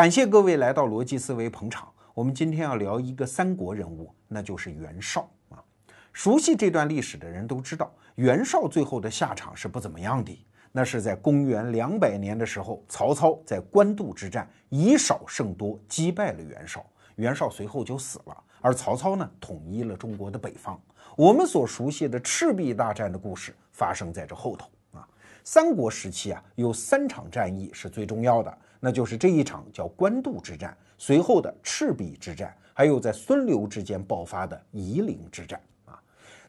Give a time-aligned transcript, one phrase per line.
[0.00, 1.86] 感谢各位来到逻辑思维捧场。
[2.14, 5.62] 我们今天要聊一个三国人物，那就是袁绍啊。
[6.10, 10.46] 熟悉这段历史的人都知道，袁绍最后的下场是不怎么样的。
[10.72, 16.82] 那是在公元两百年的时候，曹操在官渡之战以少胜多击败了袁绍，
[17.16, 18.44] 袁绍随后就死了。
[18.62, 20.80] 而曹操呢，统一了中国的北方。
[21.14, 25.06] 我们所熟悉的赤壁大战的故事发生在这后头啊。
[25.44, 28.58] 三国时期啊，有三场战役是最重要的。
[28.80, 36.00] 那就是这一场叫官渡之战，随后的赤壁之战，还有在孙刘之间爆发的夷陵之战啊。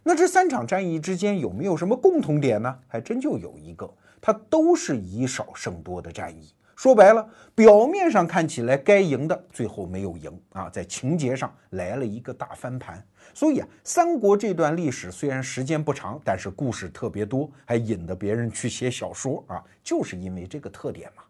[0.01, 2.79] 那这三场战役之间有没有什么共同点呢？
[2.87, 6.53] 还真就有一个，它都是以少胜多的战役。
[6.73, 13.05] 说白了，表面上看起来该赢的，最后没有赢啊，在情节上来了一个大翻盘。
[13.35, 21.21] 所以啊，三国这段历史虽然时间不长，但是故事特别多，还引得别人去写小说啊，就是因为这个特点嘛。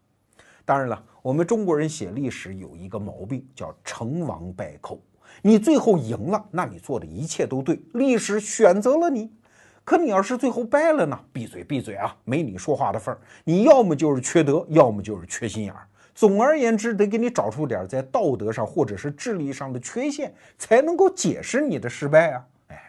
[0.72, 4.98] 当然了，我们中国人写历史有一个毛病，叫成王败寇。
[5.42, 9.30] 你最后赢了，那你做的一切都对，历史选择了你。
[9.84, 11.20] 可你要是最后败了呢？
[11.30, 13.20] 闭嘴闭嘴啊，没你说话的份儿。
[13.44, 15.86] 你要么就是缺德，要么就是缺心眼儿。
[16.14, 22.42] 总而言之，得给你找出点在道德上或者是智力上的缺陷，才能够解释你的失败啊。
[22.68, 22.80] 哎，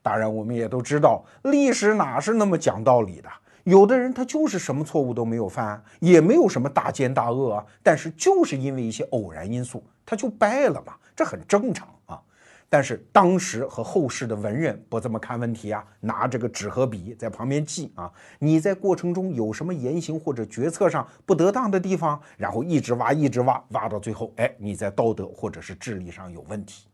[0.00, 3.28] 当然我们也都知道，历史哪是那么讲道理的。
[3.66, 12.22] 有的人他就是什么错误都没有犯，也没有什么大奸大恶啊，但是就是因为一些偶然因素，他就败了嘛，这很正常啊。
[12.68, 18.08] 但是当时和后世的文人不这么看问题啊，拿这个纸和笔在旁边记啊，
[18.38, 26.86] 你在过程中有什么言行或者决策上不得当的地方，然后一直挖一直挖，挖到最后，哎，你在道德或者是智力上有问题。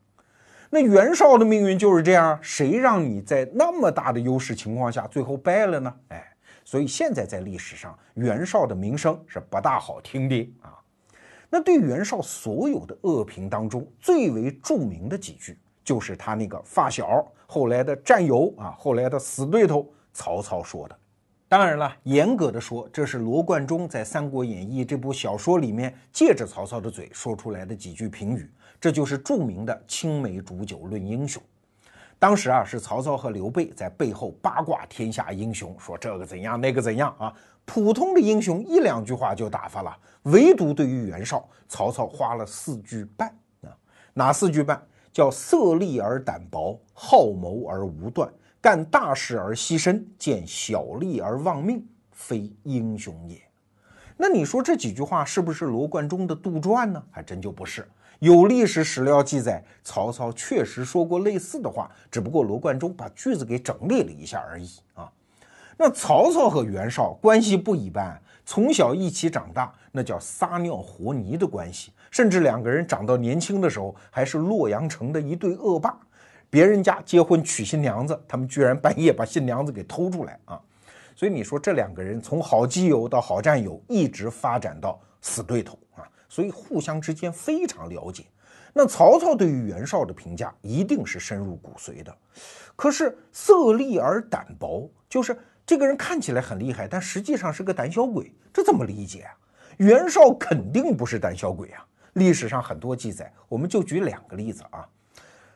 [0.71, 5.95] 那袁绍的命运就是这样，谁让你在那么大的优势情况下最后败了呢？
[6.09, 6.32] 哎。
[6.65, 10.79] 所以现在在历史上，袁绍的名声是不大好听的啊。
[11.51, 20.99] 那对袁绍所有的恶评当中，最为著名的几句，就是他那个发小、后来的战友啊，后来的死对头曹操说的。
[21.49, 28.51] 当然了，严格的说，这是罗贯中在《三国演义》这部小说里面借着曹操的嘴说出来的几句评语，
[28.81, 31.43] 这就是著名的青梅煮酒论英雄。
[32.23, 37.35] 当时啊，是曹操和刘备在背后八卦天下英雄，说这个怎样，那个怎样啊。
[37.65, 43.29] 普通的英雄一两句话就打发了，唯独对于袁绍，曹操花了四句半
[43.63, 43.75] 啊。
[44.15, 44.81] 哪四句半？
[45.13, 53.43] 叫色厉而胆薄，好谋而无断，干大事而牺牲，见小利而忘命，非英雄也。
[54.17, 57.03] 那你说这几句话是不是罗贯中的杜撰呢？
[57.11, 57.85] 还真就不是。
[58.23, 65.11] 有历史史料记载，曹操确实说过类似的话，只不过罗贯中把句子给整理了一下而已啊。
[65.77, 68.17] 那曹操和袁绍关系不一般，
[68.47, 75.99] 从小一起长大，那叫撒尿和泥的关系，甚至两个人长到年轻的时候还是洛阳城的一对恶霸。
[76.49, 80.61] 别人家结婚娶新娘子，他们居然半夜把新娘子给偷出来啊！
[81.17, 86.07] 所以你说这两个人从好基友到好战友，一直发展到死对头啊！
[86.33, 88.25] 所以互相之间非常了解。
[88.73, 92.17] 那曹操对于袁绍的评价一定是深入骨髓的。
[92.75, 99.33] 可是色厉而胆薄，就是这个人看起来很厉害，但实际上是个胆小鬼，这怎么理解啊？
[99.77, 101.87] 袁绍肯定不是胆小鬼啊！
[102.15, 104.89] 历史上很多记载，我们就举两个例子啊。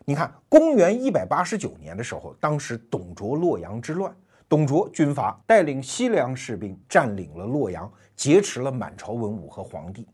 [0.05, 4.15] 你看，公元一百八十九年的时候，当时董卓洛阳之乱，
[4.47, 10.07] 董卓军阀带领西凉士兵占领了洛阳，劫持了满朝文武和皇帝。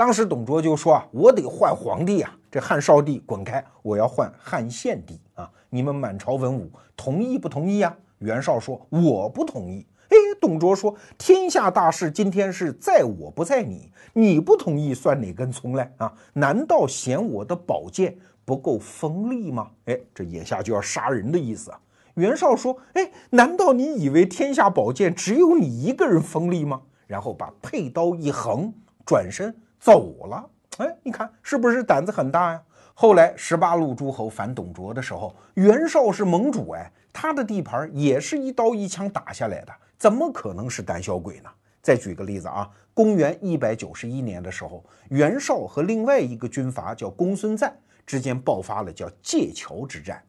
[0.00, 5.50] 当时董卓就说啊，我得换皇帝啊，这汉少帝滚开，我要换汉献帝啊！
[5.68, 7.94] 你们满朝文武同意不同意啊？
[8.20, 9.86] 袁绍说我不同意。
[10.08, 16.10] 哎，董卓说天下大事今天是在我不在你，你不同意算哪根葱来啊？
[16.32, 19.68] 难道嫌我的宝剑不够锋利吗？
[19.84, 21.78] 哎，这眼下就要杀人的意思啊！
[22.14, 26.80] 袁绍说，哎，难道你以为天下宝剑只有你一个人锋利吗？
[27.06, 28.72] 然后把佩刀一横，
[29.04, 29.54] 转身。
[29.80, 32.62] 走了，哎，你看是不是胆子很大呀？
[32.92, 41.48] 后来十八路诸侯反董卓的时候，袁绍是盟主，哎，他的地盘也是一刀一枪打下来的，怎么可能是胆小鬼呢？
[41.80, 47.74] 再举个例子啊，公元一百九十一年的时候，袁绍和另外一个军阀叫公孙瓒
[48.04, 50.22] 之间爆发了叫界桥之战。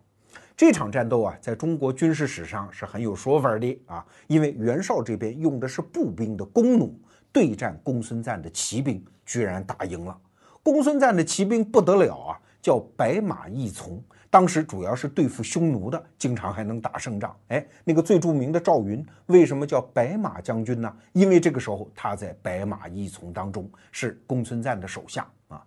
[0.55, 6.97] 这场战斗啊，在中国军事史上是很有说法的啊，因为袁绍这边用的是步兵的弓弩。
[7.31, 10.17] 对战公孙瓒的骑兵，居然打赢了。
[10.63, 14.01] 公孙瓒的骑兵不得了啊，叫白马义从。
[14.29, 17.35] 当时主要是对付匈奴的，经常还能打胜仗。
[17.49, 20.95] 哎，那个最著名的赵云，为什么叫白马将军呢？
[21.11, 25.61] 因为这个时候他在白马义从当中，是公孙瓒的手下啊。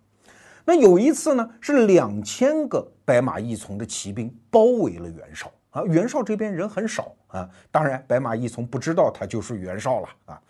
[0.65, 5.83] 那有一次呢，是两千个白马义从的骑兵包围了袁绍啊。
[5.83, 10.41] 袁绍这边人很少啊，当然白马义从不知道他就是袁绍了啊。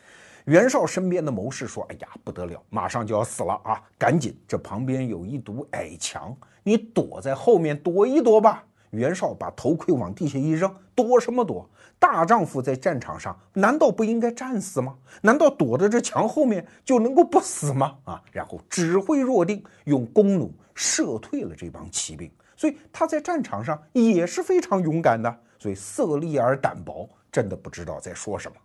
[0.46, 3.82] 袁绍身边的谋士说：“哎呀，不得了，马上就要死了啊！
[3.98, 11.68] 赶紧，这旁边有一堵矮墙，你躲在后面躲一躲吧。”袁绍把头盔往地下一扔：“躲什么躲？
[11.98, 14.96] 大丈夫在战场上，难道不应该战死吗？
[15.22, 17.98] 难道躲在这墙后面就能够不死吗？
[18.04, 22.32] 啊！”然后指挥若定，用弓弩射退了这帮骑兵。
[22.56, 25.40] 所以他在战场上也是非常勇敢的。
[25.58, 28.56] 所以色厉而胆薄，真的不知道在说什么。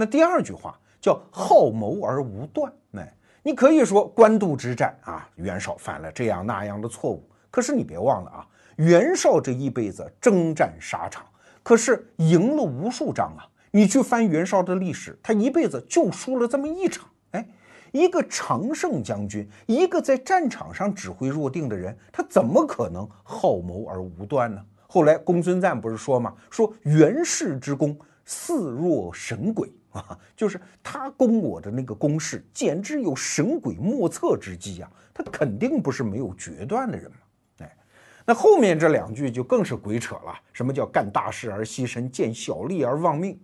[0.00, 2.72] 那第二句话叫好谋而无断。
[2.94, 7.28] 哎，你可以说官渡之战啊，袁绍犯了这样那样的错误。
[7.50, 11.26] 可是你别忘了啊，袁绍这一辈子征战沙场，
[11.62, 13.44] 可是赢了无数仗啊。
[13.70, 17.06] 你去翻袁绍的历史，他一辈子就输了这么一场。
[17.32, 17.46] 哎，
[17.92, 24.64] 一个常胜将军，一个在战场上指挥若定的人，他怎么可能好谋而无断呢？
[24.86, 26.34] 后来公孙瓒不是说吗？
[26.50, 27.94] 说袁氏之功
[28.30, 29.68] 似若神鬼。
[29.90, 34.88] 啊，就是他攻我的那个攻势，简直有神鬼莫测之机呀！
[35.12, 37.16] 他肯定不是没有决断的人嘛。
[37.58, 37.76] 哎，
[38.24, 40.40] 那后面这两句就更是鬼扯了。
[40.52, 43.36] 什么叫干大事而牺牲，见小利而忘命？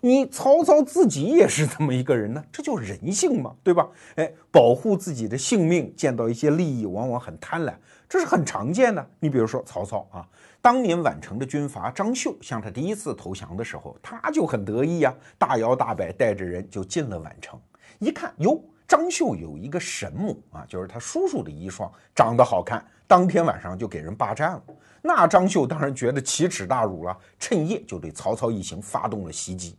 [0.00, 3.86] 你曹操自己也是这么一个人呢，这叫人性嘛，对吧？
[4.14, 7.74] 哎，保护自己的性命，见到一些利益，往往很贪婪，
[8.10, 9.08] 这是很常见的。
[9.20, 10.26] 你比如说曹操啊。
[10.62, 17.58] 当年宛城的军阀张绣向他第一次投降的时候，他就很得意呀，大摇大摆带着人就进了宛城。
[17.98, 22.84] 一看哟，张绣有一个神母啊，就是他叔叔的遗孀，长得好看。
[23.06, 24.62] 当天晚上就给人霸占了。
[25.00, 29.78] 那张绣当然觉得奇耻大辱了，趁夜就对曹操一行发动了袭击。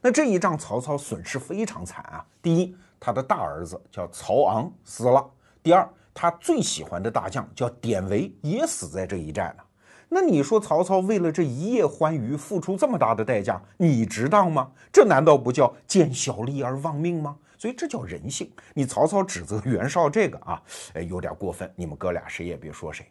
[0.00, 2.24] 那这一仗曹操损失非常惨啊。
[2.40, 5.28] 第一，他的大儿子叫曹昂死了；
[5.60, 5.88] 第二，
[6.20, 9.64] 他最喜欢的大将叫典韦也死在这一战了。
[10.06, 14.70] 那你说曹操为了这一夜欢愉付出这么大的代价，你值当吗？
[14.92, 17.38] 这难道不叫见小利而忘命吗？
[17.56, 18.52] 所以这叫人性。
[18.74, 20.62] 你曹操指责袁绍这个啊，
[20.92, 21.72] 哎，有点过分。
[21.74, 23.06] 你们哥俩谁也别说谁。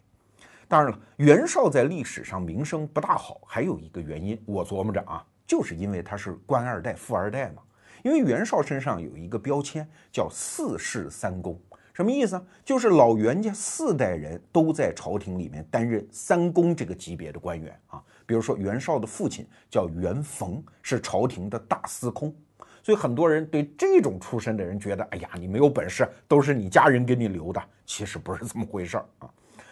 [0.68, 7.62] 当然了，袁绍在历史上名声不大好，还有一个原因，我琢磨着啊，就是因为他是官二代、富二代嘛。
[8.04, 11.60] 因为袁绍身上有一个标签叫四世三公。
[12.00, 12.42] 什么意思？
[12.64, 18.02] 就是老袁家四代人都在朝廷里面担任三公这个级别的官员啊。
[18.24, 22.34] 比如说袁绍的父亲叫袁逢，是朝廷的大司空，
[22.82, 27.62] 所以很多人对这种出身的人觉得，哎呀，你没有本事，都是你家人给你留的。
[27.84, 29.28] 其实不是这么回事儿啊。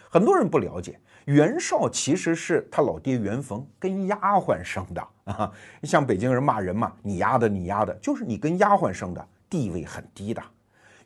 [0.07, 5.51] 很多人不了解，袁绍其实是他老爹袁逢跟丫鬟生的啊。
[5.81, 10.39] 像北京人骂人嘛，你丫的你丫的，就是你跟丫鬟生的，地位很低的。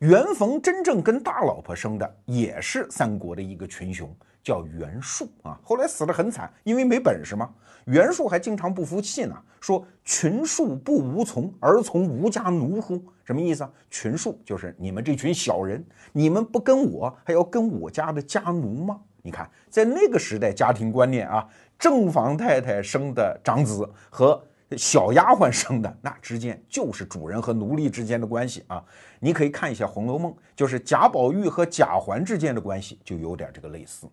[0.04, 4.14] 袁逢真正跟大老婆生的也是三国的一个群雄，
[4.44, 5.58] 叫袁术啊。
[5.64, 7.50] 后来死得很惨，因为没本事嘛。
[7.86, 13.02] 袁术还经常不服气呢，说群庶不无从，而从吾家奴乎？
[13.24, 13.72] 什么意思啊？
[13.90, 19.00] 群庶就是你们这群小人，你们不跟我，还要跟我家的家奴吗？
[19.22, 21.48] 你看，在那个时代，家庭观念啊，
[21.80, 24.44] 正房太太生的长子和。
[24.78, 28.84] 小丫鬟生的那之间就是主人和奴隶之间的关系啊！
[29.20, 34.08] 你可以看一下《红楼梦》，就是贾宝玉和贾环之间的关系就有点这个类似。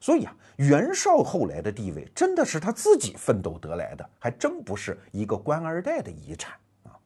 [0.00, 6.96] 所以啊，袁绍后来的地位真的是他自己奋斗得来的，还真不是一个官二代的遗产啊！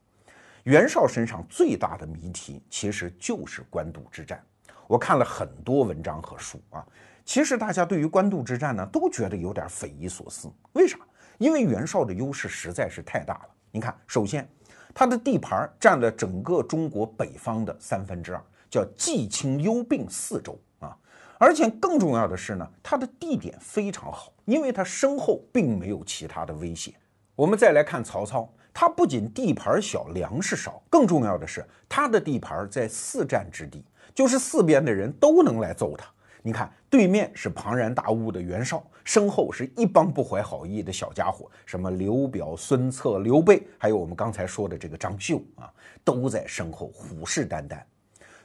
[0.62, 4.42] 袁绍身上最大的谜题其实就是官渡之战。
[4.86, 6.86] 我看了很多文章和书啊，
[7.24, 10.98] 其实大家对于官渡之战呢都觉得有点匪夷所思，为啥？
[11.38, 13.48] 因为袁绍的优势实在是太大了。
[13.70, 14.48] 你看，首先，
[14.94, 20.96] 他的地盘占了整个中国北方的三分之二，叫冀青幽并四州啊。
[21.38, 26.94] 而且更重要的是呢，他的地点非常好，因为他身后并没有其他的威胁。
[27.34, 36.06] 我们再来看曹操，他不仅地盘小，粮食少，更重要的是他的地盘在四战之地，就是四边的人都能来揍他。
[36.46, 45.72] 你看，对面是庞然大物的袁绍，身后是一帮不怀好意的小家伙，什么刘表、孙策、刘备，还有我们刚才说的这个张绣啊，
[46.04, 47.78] 都在身后虎视眈眈。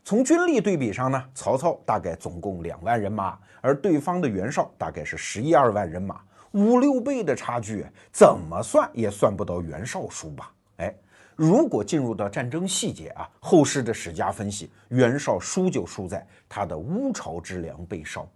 [0.05, 10.53] 从军力对比上呢，曹操大概总共两万人马，而对方的袁绍大概是十一二万人马，五六倍的差距，怎么算也算不到袁绍输吧？
[10.77, 10.95] 哎。
[11.39, 18.27] 如果进入到战争细节啊，后世的史家分析，袁绍输就输在他的乌巢之粮被烧。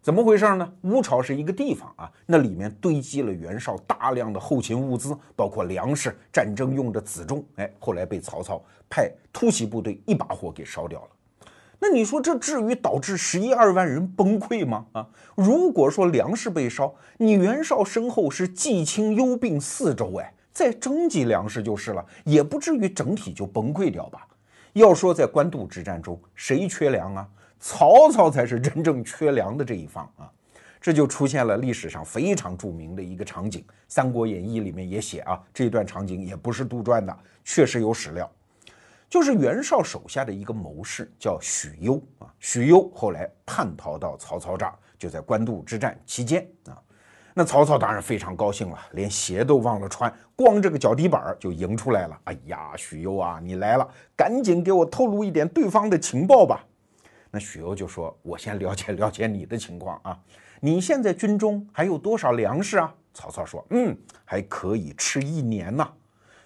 [0.00, 0.72] 怎么回事呢？
[0.82, 7.44] 乌巢是一个地方啊，那里面堆积了袁绍大量的后勤物资，包括粮食、战争用的辎重。
[7.56, 11.08] 哎，后来被曹操派突袭部队一把火给烧掉了。
[11.80, 14.86] 那你说这至于导致十一二万人崩溃吗？
[14.92, 24.26] 啊，如果说粮食被烧，你袁绍身后是冀青幽并四州，哎，再征集粮食就是了，也不至于整体就崩溃掉吧？
[24.72, 27.28] 要说在官渡之战中，谁缺粮啊？
[27.58, 30.30] 曹操才是真正缺粮的这一方啊，
[30.80, 38.30] 这就出现了历史上非常著名的一个场景，《三国演义》里面也写啊，这一段场景也不是杜撰的，确实有史料，
[39.08, 46.76] 就是袁绍手下的一个谋士叫许攸啊，许攸后来叛逃到曹操这儿，就在官渡之战期间啊，
[47.36, 52.16] 那曹操当然非常高兴了，连鞋都忘了穿，光这个脚底板就迎出来了。
[52.24, 53.86] 哎呀，许攸啊，你来了，
[54.16, 56.64] 赶紧给我透露一点对方的情报吧。
[57.32, 60.16] 那许攸就说：“我先了解了解你的情况啊，
[60.60, 65.84] 你现在军中还有多少粮食啊？”曹操说：“嗯，还可以吃一年呢。”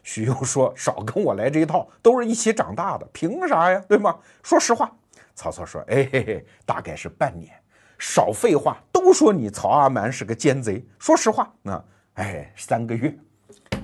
[0.03, 3.79] 许攸说：“少跟我来这一套，都是一起长大的，凭啥呀？
[3.87, 4.17] 对吗？
[4.43, 4.91] 说实话。”
[5.37, 7.53] 曹操说：“哎嘿嘿，大概是半年。
[7.99, 10.87] 少废话，都说你曹阿瞒是个奸贼。
[10.99, 11.83] 说实话，那
[12.17, 13.19] 哎，三个月，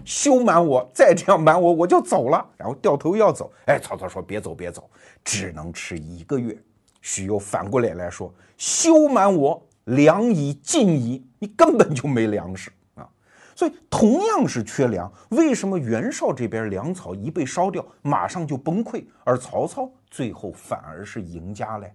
[0.04, 2.47] 休瞒我，再这样瞒我，我就走了。
[2.59, 3.50] 然后掉头要走。
[3.64, 4.90] 哎，曹操说：别走，别走，
[5.25, 6.54] 只能吃一个月。”
[7.00, 13.09] 许攸反过脸来说：“休瞒我，粮已尽矣，你根本就没粮食啊！
[13.57, 21.95] 所以同样是缺粮，为什么袁绍这边粮草一被烧掉，马上就崩溃，而曹操最后反而是赢家嘞？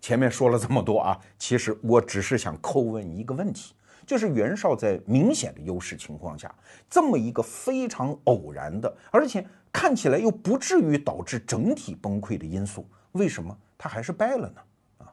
[0.00, 3.74] 前面说了这么多啊， 其实我只是想叩问一个问题，
[4.06, 6.54] 就是袁绍在明显的优势情况下，
[6.88, 14.60] 这么一个非常偶然的，而且看起来又不至于导致整体崩溃的因素，为什么？”他还是败了呢，
[14.98, 15.06] 啊！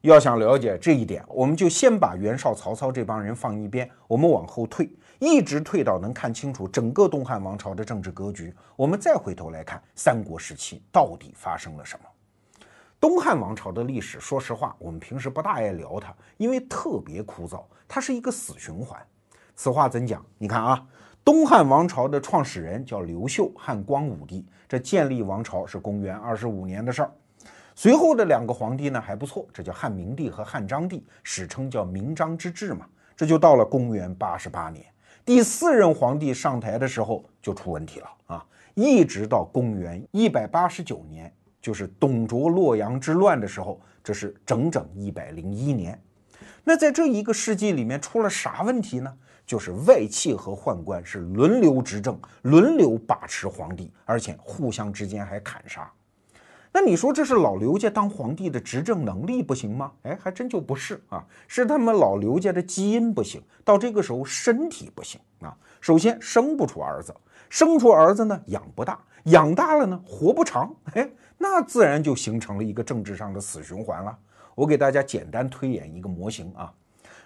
[0.00, 12.09] 要想了解这一点，我们就先把袁绍、曹操这帮人放一边，我们往后退，一直退到能看清楚整个东汉王朝的政治格局，我们再回头来看三国时期到底发生了什么。
[13.00, 19.00] 东汉王朝的历史，说实话，我们平时不大爱聊它，因为特别枯燥，它是一个死循环。
[19.56, 20.22] 此话怎讲？
[20.36, 20.86] 你看啊，
[21.24, 27.10] 东汉王朝的创始人叫刘秀，汉光武帝，这建立王朝是公元二十五年的事儿。
[27.74, 32.86] 随后的两个皇帝呢还不错，这叫汉明帝和汉章帝，史称叫明章之治嘛。
[33.16, 34.84] 这就到了公元八十八年，
[35.24, 38.46] 第四任皇帝上台的时候就出问题了啊！
[38.74, 46.00] 一直到公元一百八十九年，就是董卓洛阳之乱的时候，这是整整一百零一年。
[46.64, 49.12] 那在这一个世纪里面出了啥问题呢？
[49.46, 55.90] 就是外戚和宦官是轮流执政，轮流把持皇帝，而且互相之间还砍杀。
[56.72, 59.90] 那你说这是老刘家当皇帝的执政能力不行吗？
[60.02, 65.56] 哎，还真就不是啊，是他们老刘家的基因不行，到这个时候身体不行啊。
[65.80, 67.12] 首先生不出儿子，
[67.48, 71.10] 生出儿子呢养不大，养大了呢活不长，哎，
[71.42, 74.14] 那自然就形成了一个政治上的死循环了。
[74.54, 76.70] 我给大家简单推演一个模型啊。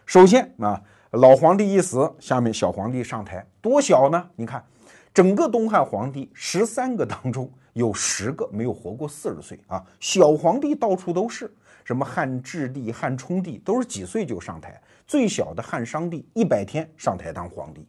[0.06, 0.80] 首先啊，
[1.10, 4.30] 老皇帝一死，下面小皇帝上台，多小呢？
[4.36, 4.64] 你看，
[5.12, 7.50] 整个东汉皇帝十三个当中。
[7.72, 9.84] 有十个没有活过四十岁啊！
[9.98, 11.52] 小皇帝到处都是，
[11.82, 17.84] 什么汉质帝、汉冲帝都是几岁就上台，最小的汉商帝一百天上台当皇帝，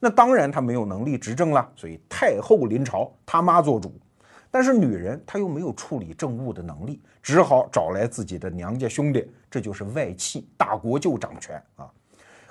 [0.00, 3.96] 那当然他没有能力执政了，所以太后临朝，他妈做主。
[4.58, 11.88] 但是女人她又没有处理政务的能力，只好找来自己的娘家兄弟，这就是外戚，大国就掌权啊。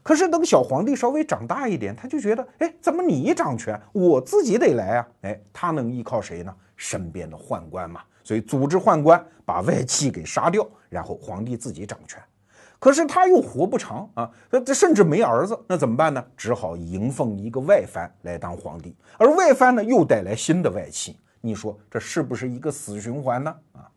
[0.04, 5.08] 可是等小皇帝稍微长大一点，他就觉得，哎，怎么你掌权，我自己得来啊？
[5.24, 6.56] 哎，他能依靠谁呢？
[6.78, 12.18] 身边的宦官嘛，所以组织宦官把外戚给杀掉，然后皇帝自己掌权。
[12.80, 16.24] 可是他又活不长啊，这这甚至没儿子，那怎么办呢？
[16.38, 21.20] 只好迎奉一个外藩来当皇帝，而外藩呢又带来新的外戚。
[21.48, 23.56] 你说这是不是一个死循环呢？
[23.72, 23.90] 啊？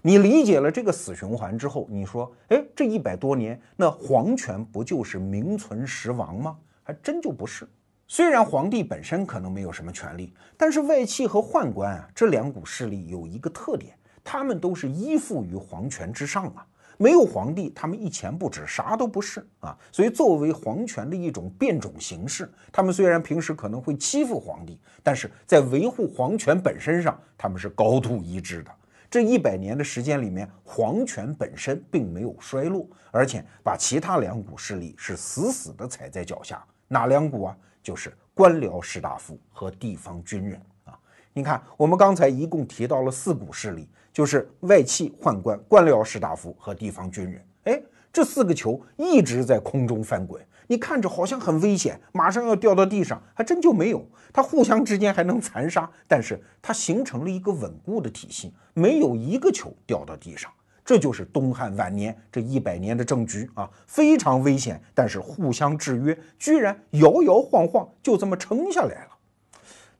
[0.00, 6.56] 你理解了这个死循环之后，你说，哎，这一百多年，那皇权不就是名存实亡吗？
[6.82, 7.68] 还真就不是。
[8.08, 16.66] 虽然皇帝本身可能没有什么权利，但是外戚和宦官啊，这两股势力有一个特点，他们都是依附于皇权之上啊。
[16.98, 19.76] 没有皇帝，他们一钱不值，啥都不是啊。
[19.92, 28.70] 所以，作为皇权的一种变种形式，他们虽然平时可能会欺负皇帝，但是在维护皇权本身上，他们是高度一致的。
[29.08, 36.62] 这一百年的时间里面，皇权本身并没有衰落，而且把其他两股势力是死死的踩在脚下。
[36.88, 37.56] 哪两股啊？
[37.82, 40.98] 就是官僚士大夫和地方军人啊。
[41.32, 47.44] 你看，我们刚才一共提到了四股势力，就是外戚、宦官、官僚士大夫和地方军人。
[47.64, 54.02] 哎，这四个球一直在空中翻滚，你看着好像很危险，马上要掉到地上，还真就没有。
[54.32, 60.50] 它互相之间还能残杀，但是它形成了一个稳固的体系，没有一个球掉到地上。
[60.82, 69.15] 这就是东汉晚年这一百年的政局啊，非常危险，但是互相制约，居然摇摇晃晃就这么撑下来了。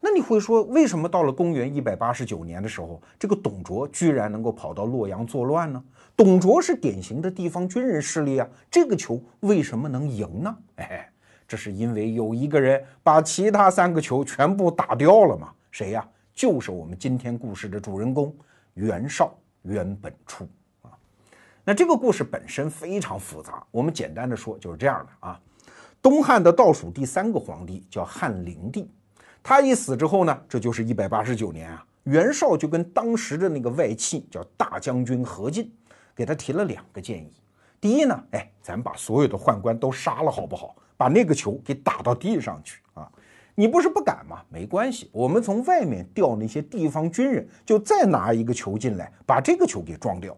[0.00, 5.82] 那你会说，为什么到了公元一百八十九年的时候，这个董卓居然能够跑到洛阳作乱呢？
[6.16, 10.56] 董卓是典型的地方军人势力啊，这个球为什么能赢呢？
[10.76, 11.10] 哎，
[11.48, 15.52] 这是因为有一个人把其他三个球全部打掉了嘛？
[15.70, 16.06] 谁呀？
[16.34, 18.34] 就是我们今天故事的主人公
[18.74, 20.46] 袁绍袁本初
[20.82, 20.92] 啊。
[21.64, 25.40] 那这个故事本身非常复杂，我们简单的说就是这样的啊。
[26.00, 28.88] 东汉的倒数第三个皇帝叫汉灵帝，
[29.48, 31.86] 他一死之后呢，这就是一百八十九年啊。
[32.02, 35.72] 袁绍就跟当时的那个外戚叫大将军何进，
[36.16, 37.32] 给他提了两个建议。
[37.80, 40.74] 第一呢，哎，咱把所有的宦官都杀了好不好？
[40.96, 43.08] 把那个球给打到地上去啊！
[43.54, 44.42] 你不是不敢吗？
[44.48, 50.36] 没关系，我们从外面调那些地方军人，就再拿一个球进来，把这个球给撞掉。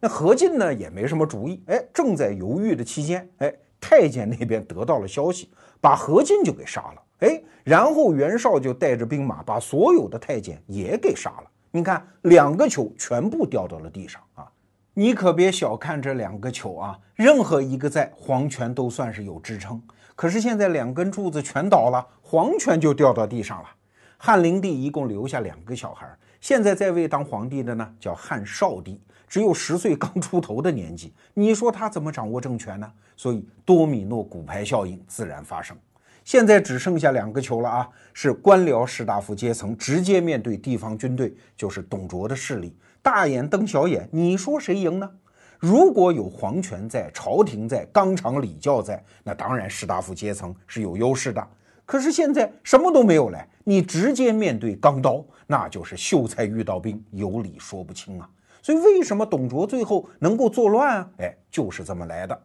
[0.00, 11.44] 那何进呢也没什么主意，哎，正在犹豫的期间，哎，太监那边得到了消息，把何进就给杀了，哎，然后袁绍就带着兵马把所有的太监也给杀了。
[11.70, 14.50] 你看，两个球全部掉到了地上啊！
[14.92, 19.80] 你可别小看这两个球啊，任何一个在皇权都算是有支撑。
[20.16, 23.68] 可是现在两根柱子全倒了，皇权就掉到地上了。
[24.18, 26.06] 汉灵帝一共留下两个小孩，
[26.40, 29.00] 现在在位当皇帝的呢叫汉少帝。
[29.28, 32.92] 只有十岁刚出头的年纪，你说他怎么掌握政权呢？
[33.16, 35.76] 所以多米诺骨牌效应自然发生。
[36.24, 44.08] 现在只剩下两个球了啊，是官僚士大夫阶层直接面对地方军队，就是董卓的势力，大眼瞪小眼。
[44.12, 45.10] 你说谁赢呢？
[45.58, 51.46] 如果有皇权在，朝廷在，纲常礼教在，那当然士大夫阶层是有优势的。
[51.84, 58.28] 可是现在什么都没有了，你直接面对钢刀，那就是秀才遇到兵，有理说不清啊。
[58.62, 61.10] 所以，为什么董卓最后能够作乱啊？
[61.18, 62.40] 哎，就是这么来的。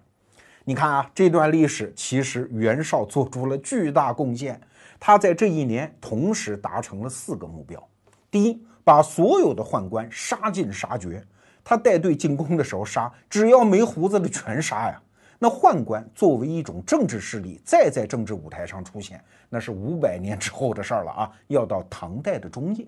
[0.67, 4.59] 你看啊，这段历史其实袁绍做出了巨大贡献。
[4.99, 7.87] 他在这一年同时达成了四个目标：
[8.31, 11.23] 第一，把所有的宦官杀尽杀绝。
[11.63, 14.99] 他带队进攻的时候杀，只要没胡子的全杀呀。
[15.37, 22.87] 那宦官作为一种政治势力，再在政治舞台上出现，那是五百年之后的事儿了啊，要到唐代的中叶。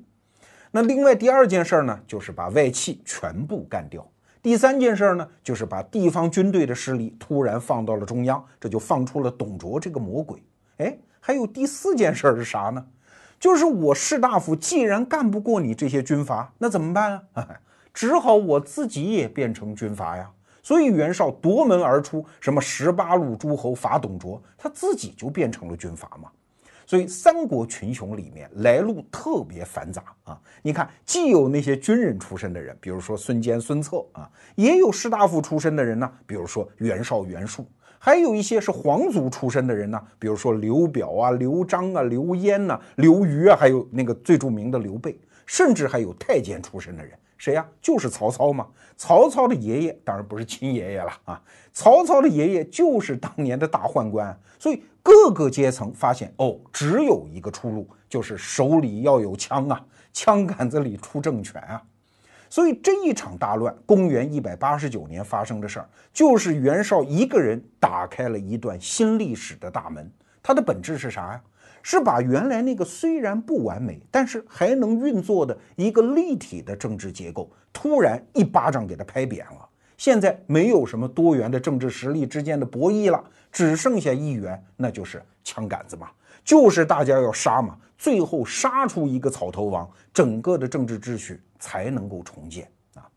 [0.71, 4.01] 那另外第二件事儿呢，就是把外戚全部干掉；
[4.41, 10.41] 第三件事呢，就是把地方军队的势力突然放到了中央，这就放出了董卓这个魔鬼。
[10.77, 12.85] 哎，还有第四件事是啥呢？
[13.39, 17.47] 就是我士大夫既然干不过你这些军阀，那怎么办啊？
[17.93, 20.31] 只好我自己也变成军阀呀。
[20.63, 26.29] 所以袁绍夺门而出，什么十八路诸侯伐董卓，他自己就变成了军阀嘛。
[26.87, 30.41] 所以三国群雄里面来路特别繁杂啊！
[30.61, 37.67] 你看，既有那些军人出身的人，比如说孙坚、孙策啊，也有士大夫出身的人呢，比如说袁绍、袁术，
[37.99, 47.67] 还有一些是皇族出身的人呢，比如说刘表啊、刘璋啊、刘焉呐、刘虞啊，还有那个最著名的刘备，甚至还有太监出身的人，谁呀？
[47.81, 48.65] 就是曹操嘛！
[48.95, 51.41] 曹操的爷爷当然不是亲爷爷了啊，
[51.73, 54.81] 曹操的爷爷就是当年的大宦官，所以。
[55.07, 61.81] 各个阶层发现哦，只有一个出路，就是手里要有枪啊，枪杆子里出政权啊。
[62.49, 70.11] 所以这一场大乱，公元一百八十九年发生的事儿，就是袁绍一个人打开了一段新历史的大门。
[70.43, 71.41] 它的本质是啥呀？
[71.81, 79.66] 是把原来那个虽然不完美，但是还能运作的一个立体的政治结构，突然一巴掌给它拍扁了。
[79.97, 83.23] 现在没有什么多元的政治实力之间的博弈了。
[83.49, 86.09] 只剩下一员，那就是枪杆子嘛，
[86.43, 93.07] 就是大家要杀嘛，最后杀出一个草头王，整个的政治秩序才能够重建啊。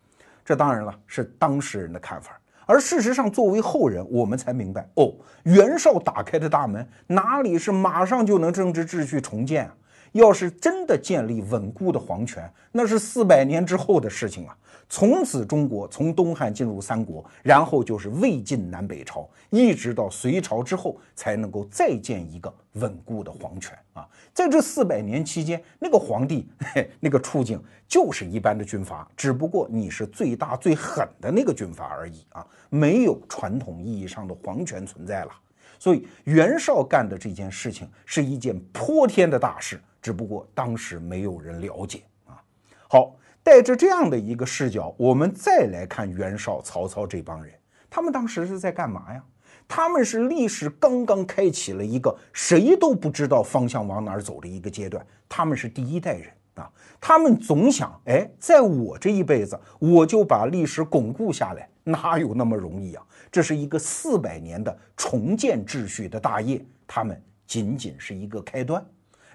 [0.43, 5.12] 这当然了，是当事人的看法，而事实上，作为后人，我们才明白哦，
[5.43, 9.75] 袁绍打开的大门，哪里是马上就能政治秩序重建啊？
[10.12, 14.57] 要是真的建立稳固的皇权，那是四百年之后的事情啊。
[14.92, 24.05] 从此，中国从东汉进入三国，然后就是魏晋南北朝，一直到隋朝之后，才能够再建一个稳固的皇权啊！
[24.35, 35.31] 在这四百年期间，那个皇帝嘿 那个处境就是一般的军阀，只不过你是最大最狠的那个军阀而已啊，没有传统意义上的皇权存在了。
[35.79, 42.42] 所以，袁绍干的这件事情是一件泼天的大事，只不过当时没有人了解啊。
[42.88, 43.14] 好。
[43.42, 47.53] 带着这样的一个视角，我们再来看袁绍、曹操这帮人，
[47.88, 49.22] 他们当时是在干嘛呀？
[49.66, 55.05] 他们是历史刚刚开启了一个谁都不知道方向往哪儿走的一个阶段。
[55.29, 56.68] 他们是第一代人啊，
[57.00, 63.03] 他们总想，哎，在我这一辈子，我就把历史巩固下来，哪有那么容易啊？
[63.31, 68.85] 这是一个四百年的重建秩序的大业，他们仅仅是一个开端。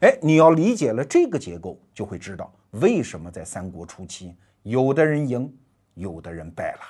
[0.02, 5.54] 哎，你要理解了这个结构，就会知道为什么在三国初期，有的人赢，
[5.94, 6.82] 有的人败了。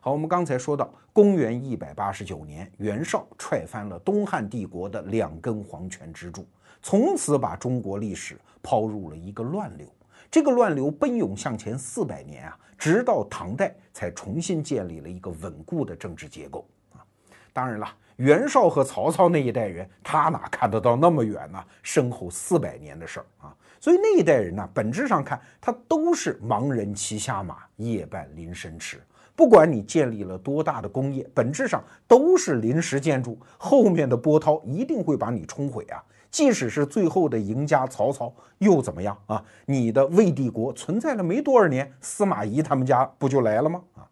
[0.00, 6.46] 好，我们刚才说到，公元一百八十九年，袁绍踹翻了东汉帝国的两根皇权支柱，
[6.80, 9.86] 从此把中国历史抛入了一个乱流。
[10.30, 17.04] 这个乱流奔涌向前四百年啊，直到唐代才重新建立了一个稳固的政治结构啊。
[17.52, 21.62] 当然了，袁绍和曹操那一代人，他哪看得到那么远呢？
[21.82, 29.00] 身后四百年的事儿啊，所以那一代人呢，本质上看，他都是盲人骑瞎马，夜半临深池。
[29.36, 36.02] 不管你建立了多大的工业，本质上都是临时建筑，后面的波涛一定会把你冲毁啊！
[36.28, 39.44] 即使是最后的赢家曹操，又怎么样啊？
[39.64, 43.80] 你的魏帝国存在了没多少年，司马懿他们家不就来了吗？
[43.94, 44.02] 啊！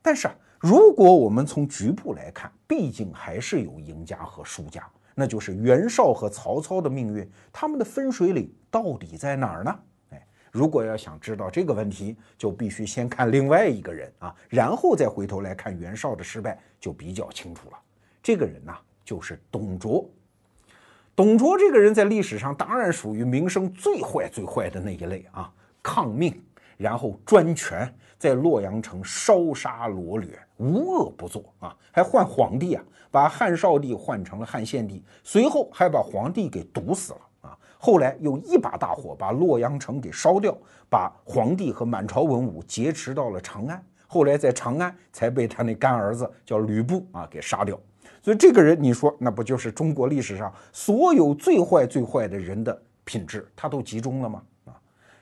[0.00, 9.76] 但是啊，如果我们从局部来看，毕竟还是有赢家和输家，那就是袁绍和曹操的命运，他们的分水岭到底在哪儿呢？
[10.52, 17.78] 如果要想知道这个问题，就必须先看另外一个人啊，然后再回头来看袁绍的失败，就比较清楚了。
[18.22, 18.72] 这个人呢，
[19.04, 20.08] 就是董卓。
[21.16, 25.52] 董卓这个人在历史上当然属于名声最坏最坏的那一类啊，
[25.82, 26.40] 抗命，
[26.78, 37.58] 然后专权，在洛阳城烧杀掳掠，无恶不作啊，还换皇帝啊，把汉少帝换成了汉献帝，随后还把皇帝给毒死了啊。
[37.78, 40.56] 后来又一把大火把洛阳城给烧掉，
[40.88, 43.84] 把皇帝和满朝文武劫持到了长安。
[44.06, 47.78] 后来在长安才被他那干儿子叫吕布啊给杀掉。
[48.22, 54.42] 所以这个人，你说那不就是中国历史上所有最坏最坏的人的品质，他都集中了吗？
[54.66, 54.80] 啊！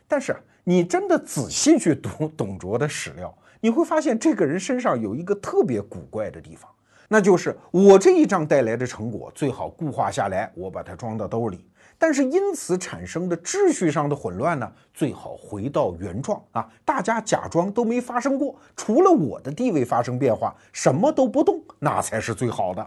[0.09, 0.37] 但是
[0.69, 6.69] 你真的仔细去读 董卓的史料，你会发现这个人身上有一个特别古怪的地方，
[7.07, 11.65] 那就是我这一仗带来的成果最好固化下来，我把它装到兜里。
[11.97, 16.69] 但是因此产生的秩序上的混乱呢，最好回到原状啊！
[16.85, 22.85] 大家假装都没发生过，除了我的地位发生变化，什么都不动，那才是最好的。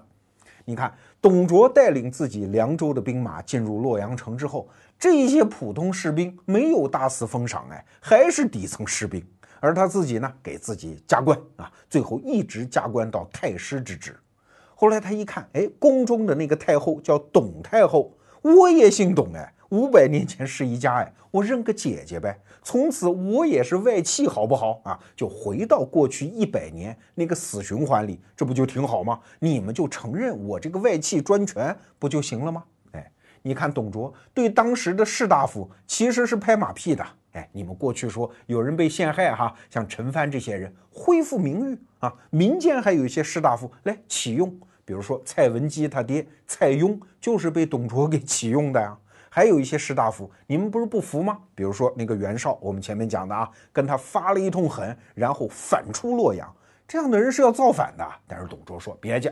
[0.65, 4.67] 你看，董卓带领自己凉州的兵马进入洛阳城之后，
[4.99, 9.25] 这些普通士兵没有大肆封赏，哎，还是底层士兵。
[9.61, 14.13] 而他自己呢，给自己加官啊，最后一直加官到太师之职。
[14.75, 18.13] 后来他一看，哎，宫中的那个太后叫董太后。
[18.41, 22.37] 我也姓董哎，五百年前是一家哎，我认个姐姐呗。
[22.61, 24.99] 从此我也是外戚，好不好啊？
[25.15, 29.19] 就回到过去一百年那个死循环里，这不就挺好吗？
[29.39, 32.63] 你们就承认我这个外戚专权不就行了吗？
[33.41, 37.05] 你看董卓对当时的士大夫其实是拍马屁的。
[37.33, 44.51] 哎，你们过去说有人被陷害哈，像陈蕃这些人恢复名誉啊，民间还有一些士大夫来启用。
[44.83, 48.97] 比如说蔡文姬他爹蔡邕就是被董卓给启用的呀，
[49.29, 51.37] 还有一些士大夫，你们不是不服吗？
[51.53, 56.51] 比如说那个袁绍，我们前面讲的啊，跟他发了一通狠，然后反出洛阳，
[56.87, 58.03] 这样的人是要造反的。
[58.25, 59.31] 但是董卓说别介，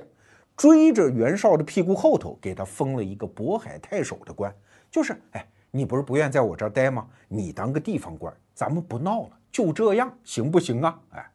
[0.58, 4.52] 追着袁绍的屁股后头给他封了一个渤海太守的官，
[4.90, 7.08] 就是哎，你不是不愿在我这儿待吗？
[7.28, 11.00] 你当个地方官，咱们不闹了，就这样行不行啊？
[11.12, 11.32] 哎，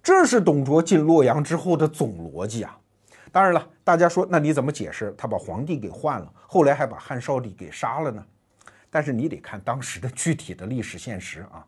[0.00, 2.78] 这是董卓进洛阳之后的总逻辑啊。
[3.32, 8.24] 当然了，大家说那你怎么解释他把皇帝给换了，后来还把汉少帝给杀了呢？
[8.88, 11.66] 但是你得看当时的具体的历史现实啊。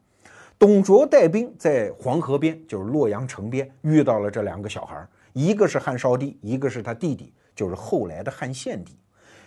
[0.56, 8.96] 董卓带兵在黄河边，就是洛阳城边，遇到了这两个小孩儿，一个是汉少帝，一个是他弟弟，就是后来的汉献帝。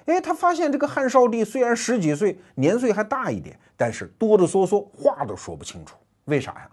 [0.06, 5.96] 哎，他发现这个汉少帝虽然十几岁，年岁还大一点，但是哆哆嗦嗦，话都说不清楚。
[6.26, 6.70] 为啥呀？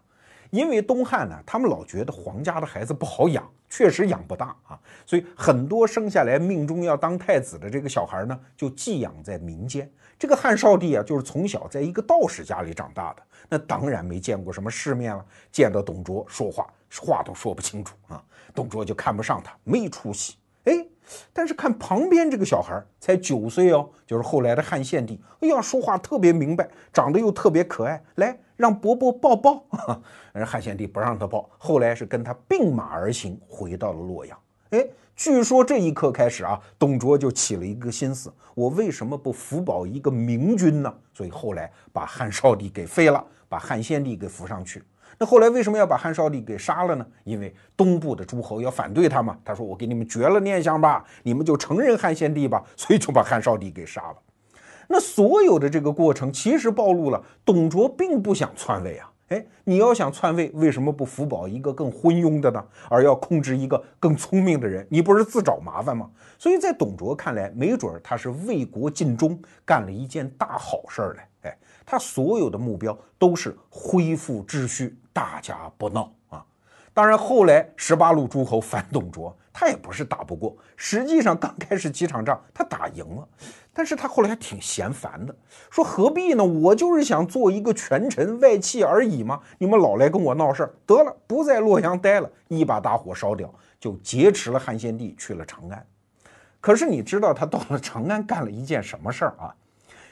[0.51, 9.91] 因为东汉呢，他们老觉得皇家的孩子不好养，确实养不大啊，所以很多生下来命中要当太子的这个小孩呢，就寄养在民间。
[10.17, 16.69] 这个汉少帝啊，就是从小在一个道士家里长大的，那当然没见过什么世面了，见到董卓说话
[17.01, 18.23] 话都说不清楚啊，
[18.55, 20.37] 董卓就看不上他，没出息。
[20.65, 20.87] 哎。
[21.35, 25.21] 但是看旁边这个小孩才九岁哦，就是后来的汉献帝。
[25.41, 29.63] 哎呀，说话特别明白，长得又特别可爱，来让伯伯抱抱。
[30.33, 34.39] 人汉献帝不让他抱，后来是跟他并马而行，回到了洛阳。
[34.71, 40.93] 哎，据说这一刻开始啊，董卓就起了一个心思：我为什么不扶保一个明君呢？
[41.13, 44.83] 所以后来把汉少帝给废了，把汉献帝给扶上去。
[45.19, 47.07] 那后来为什么要把汉少帝给杀了呢？
[47.25, 49.39] 因为东部的诸侯要反对他嘛。
[49.45, 54.17] 他说：“我给你们绝了念想吧，你们就承认汉献帝吧。”所以就把汉少帝给杀了。
[54.89, 59.11] 那所有的这个过程，其实暴露了董卓并不想篡位啊。
[59.29, 62.63] 哎，你要想篡位，为什么不扶保一个更昏庸的呢？
[62.91, 64.87] 而要控制一个更聪明的人？
[64.91, 66.11] 你不是自找麻烦吗？
[66.39, 71.29] 所以在董卓看来，没准他是为国尽忠，干了一件大好事儿来。
[71.45, 76.45] 哎，他所有的目标都是恢复秩序，大家不闹啊。
[76.93, 80.55] 当然，后来十八路诸侯反董卓，他也不是打不过。
[80.77, 83.27] 实际上，刚开始几场仗他打赢了。
[83.77, 85.35] 但是他后来还挺嫌烦的，
[85.69, 86.45] 说何必呢？
[86.45, 89.41] 我就是想做一个权臣外戚而已嘛！
[89.59, 95.85] 你们老来跟我闹事儿，得了，不在洛阳待了，一把大火烧掉，就劫持了汉献帝去了长安。
[96.61, 99.53] 可是你知道他到了长安干了一件什么事儿啊？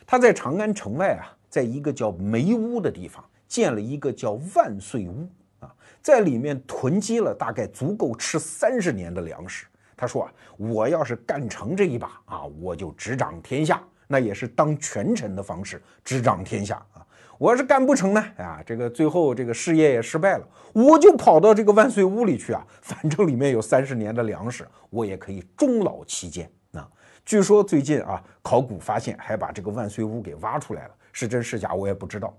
[0.04, 5.28] 他在长安城外啊，在一个叫梅屋的地方建了一个叫万岁屋
[5.60, 9.66] 啊，在里面囤积了大概足够吃三十年的粮食。
[9.94, 17.06] 他说啊，我要是干成这一把啊，我就执掌天下，那也是当权臣的方式执掌天下啊。
[17.36, 26.88] 我要是干不成呢，啊，这个最后这个事业也失败了，我就跑到这个万岁屋里去啊，反正里面有三十年的粮食，我也可以终老其间啊。
[27.22, 32.34] 据说最近啊，考古发现还把这个万岁屋给挖出来了，是真是假我也不知道。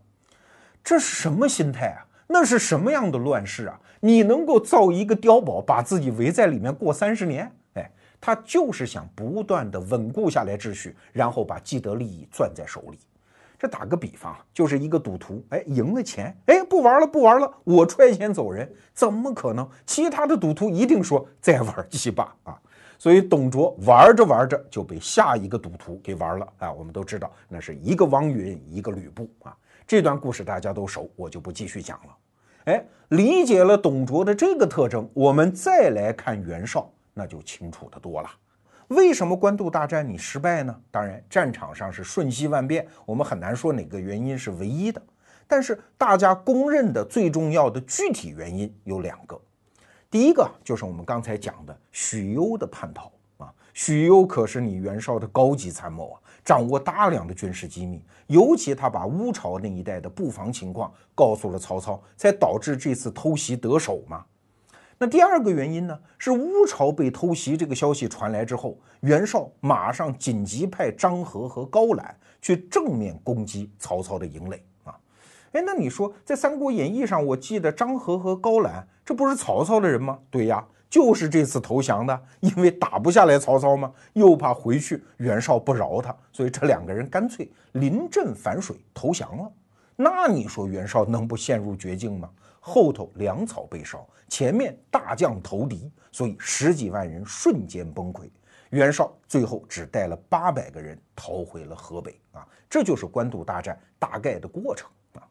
[0.84, 2.06] 这是什么心态啊？
[2.28, 3.80] 那是什么样的乱世啊？
[4.00, 7.50] 你能够造一个碉堡，把自己围在里面过三十年？
[7.76, 13.00] 哎，他就是想不断的稳固下来秩序，然后把既得利益攥在手里。
[13.58, 19.66] 这打个比方，就是一个赌徒，哎，赢了钱，哎，不玩了，不玩了，我揣钱走人，怎么可能？
[19.86, 22.60] 其他的赌徒一定说再玩几把啊！
[23.00, 26.74] 所以董卓玩着玩着就被下一个赌徒给玩了啊！
[26.74, 29.56] 我们都知道，那是一个王允，一个吕布啊。
[29.86, 32.18] 这段故事大家都熟，我就不继续讲了。
[32.66, 38.30] 哎，理解了董卓的这个特征，我们再来看袁绍，那就清楚的多了。
[38.88, 40.74] 为什么官渡大战你失败呢？
[40.90, 45.02] 当然，战场上是瞬息万变，我们很难说哪个原因是唯一的。
[45.48, 49.40] 但是大家公认的最重要的具体原因有两个。
[50.10, 56.20] 第一个就是我们刚才讲的许攸的叛逃啊，许攸可是你袁绍的高级参谋啊。
[56.44, 64.26] 掌握大量的军事机密，尤其他把乌巢那一带的布防情况告诉了曹操，才导致这次偷袭得手嘛。
[64.98, 74.98] 那第二个原因呢，是乌巢被偷袭这个消息传来之后，袁绍马上紧急派张合和高览去正面攻击曹操的营垒啊。
[75.52, 80.18] 哎，那你说在《三国演义》上，我记得张合和高览这不是曹操的人吗？
[80.32, 80.66] 对呀。
[80.94, 89.52] 就是这次投降的，因为打不下来曹操嘛，又怕回去袁绍不饶他，所以这两个人干脆临阵反水投降了。
[89.96, 92.30] 那你说袁绍能不陷入绝境吗？
[92.60, 98.30] 后头粮草被烧，前面大将投敌，所以十几万人瞬间崩溃。
[98.70, 105.26] 袁绍最后只带了八百个人逃回了河北啊，这就是官渡大战大概的过程啊。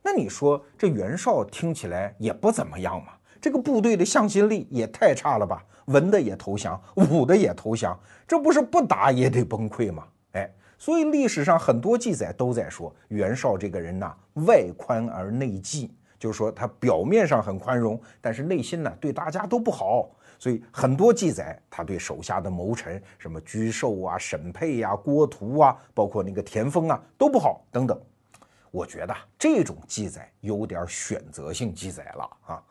[0.00, 3.12] 那你说这袁绍听起来也不怎么样嘛？
[3.44, 5.62] 这个部队的向心力也太差了吧！
[5.88, 7.94] 文的也投降，武的也投降，
[8.26, 10.04] 这不是不打也得崩溃吗？
[10.32, 20.08] 哎，所以历史上很多记载都在说袁绍这个人呐，外宽而内忌，就是说他表面上很宽容，但是内心呢对大家都不好。
[20.38, 28.00] 所以很多记载他对手下的谋臣，什么居寿啊、沈佩呀、郭图啊，包括那个田丰啊都不好等等。
[28.70, 32.62] 我觉得这种记载有点选择性记载了啊。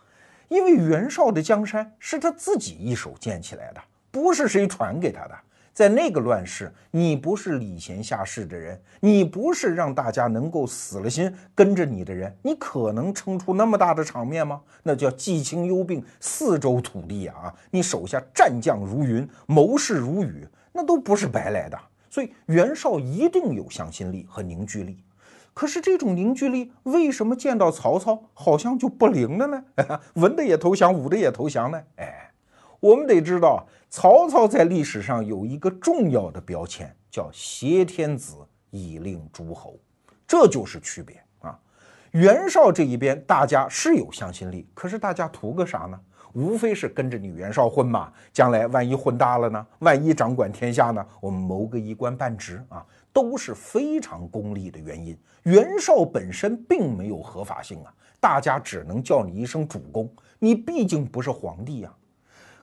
[0.54, 5.36] 因为袁绍的江山是他自己一手建起来的，不是谁传给他的。
[5.74, 14.62] 在那个乱世，你不是礼贤下士的人，你不是让大家能够死了心跟着你的人，你可能撑出那么大的场面吗？
[14.84, 17.52] 那叫季清幽并四周土地啊！
[17.72, 21.80] 你手下战将如云，谋士如雨，那都不是白来的。
[22.12, 25.00] 所以袁绍一定有向心力和凝聚力。
[25.54, 29.63] 可是这种凝聚力为什么见到曹操好像就不灵了呢？
[30.16, 31.82] 文的也投降，武的也投降呢？
[31.98, 32.32] 哎，
[32.80, 38.36] 我们得知道，曹操在历史上有一个重要的标签，叫挟天子
[38.72, 39.78] 以令诸侯，
[40.28, 41.58] 这就是区别啊。
[42.12, 46.00] 袁绍这一边，大家是有向心力，可是大家图个啥呢？
[46.34, 49.68] 无非是跟着你袁绍混嘛，将来万一混大了呢？
[49.80, 51.06] 万一掌管天下呢？
[51.22, 55.17] 我们谋个一官半职啊，都是非常功利的原因。
[55.43, 61.93] 袁绍本身并没有合法性啊，大家只能叫你一声主公，你毕竟不是皇帝呀。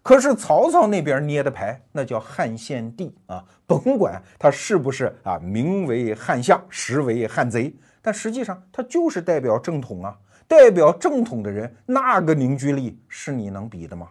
[0.02, 10.18] 可是曹操那边捏的牌，那叫汉献帝啊，甭管他是不是啊，名为汉相，实为汉贼，但实际上他就是代表正统啊。
[10.48, 14.08] 代表正统的人，那个凝聚力是你能比的吗？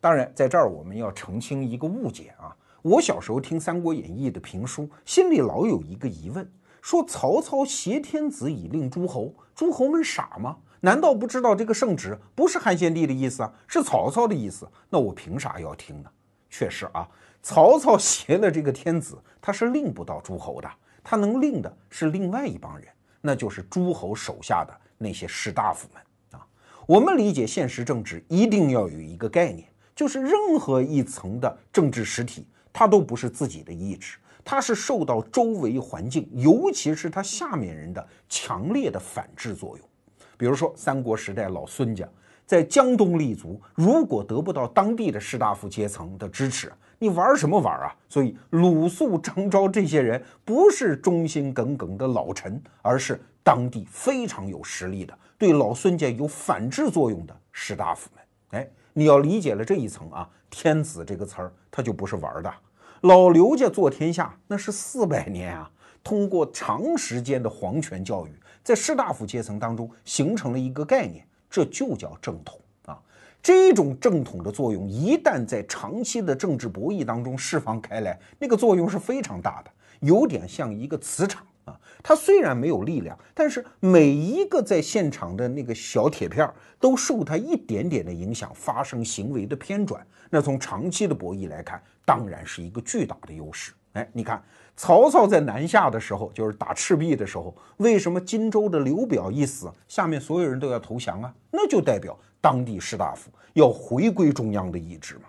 [0.00, 2.56] 当然，在这儿我们要澄清一个误解啊。
[2.84, 6.46] 我小时候听《三国演义》的评书，心里老有一个疑问：
[6.82, 10.58] 说曹操挟天子以令诸侯，诸侯们傻吗？
[10.80, 14.68] 难道不知道这个圣旨不是汉献帝的意思啊，是曹操的意思？
[14.90, 16.10] 那我凭啥要听呢？
[16.50, 17.08] 确实啊，
[17.42, 20.70] 曹操挟了这个天子，他是令不到诸侯的，
[21.02, 22.86] 他能令的是另外一帮人，
[23.22, 26.46] 那就是诸侯手下的那些士大夫们啊。
[26.86, 29.66] 我们理解现实政治，一定要有一个概念，
[29.96, 32.46] 就是任何一层的政治实体。
[32.74, 39.88] 他都不是自己的意志，他是受到周围环境，尤其是他下面人的强烈的反制作用。
[40.36, 42.06] 比如说三国时代老孙家
[42.44, 47.94] 在江东立足，如果得不到当地的士大夫阶层的支持，你玩什么玩啊？
[48.08, 58.23] 所以鲁肃、张昭这些人不是忠心耿耿的老臣，而是当地非常有实力的、对老孙家有反制作用的士大夫们。
[58.54, 58.68] 哎。
[58.96, 62.54] 你要理解了这一层啊，天子这个词儿，它就不是玩的。
[63.00, 65.68] 老刘家做天下那是四百年啊，
[66.04, 68.30] 通过长时间的皇权教育，
[68.62, 72.96] 在士大夫阶层当中形成了一个概念，这就叫正统啊。
[73.42, 81.44] 这种正统的作用一旦在长期的政治博弈当中释放开来，那个作用是非常大的，有点像一个磁场。
[81.64, 86.48] 啊，他虽然没有力量，但是每一个在现场的那个小铁片
[86.78, 90.06] 都受他一点点的影响，发生行为的偏转。
[90.30, 93.72] 那从长期的博弈来看，当然是一个巨大的优势。
[93.92, 94.42] 哎，你看
[94.76, 101.32] 曹操在南下的时候，就是打赤壁的时候，为什么荆州的刘表一死，下面所有人都要投降啊？
[101.52, 105.22] 那就代表当地士大夫要回归中央的意志嘛。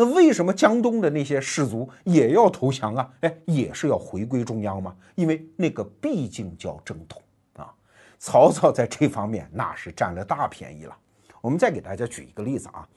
[0.00, 3.10] 那为什么江东的那些士族也要投降啊？
[3.20, 4.96] 哎，也是要回归中央吗？
[5.14, 7.20] 因为那个毕竟叫正统
[7.56, 7.70] 啊。
[8.18, 10.96] 曹操在这方面那是占了大便宜了。
[11.42, 12.88] 我们再给大家举一个例子啊，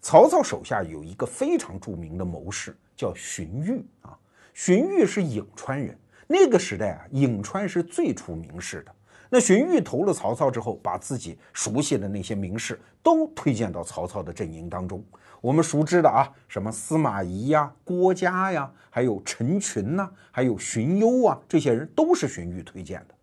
[0.00, 4.18] 曹操手下有一个非常著名的谋士叫荀彧啊。
[4.52, 8.92] 荀彧是颍川人，那个时代啊，颍川是最出名士的。
[9.30, 15.04] 那荀彧投了曹操之后，把自己熟悉的那些名士都推荐到曹操的阵营当中。
[15.40, 23.14] 我们熟知的啊，什么司马懿呀、郭嘉呀，还有陈群呐，还有荀攸啊，这些人都是荀彧推荐的。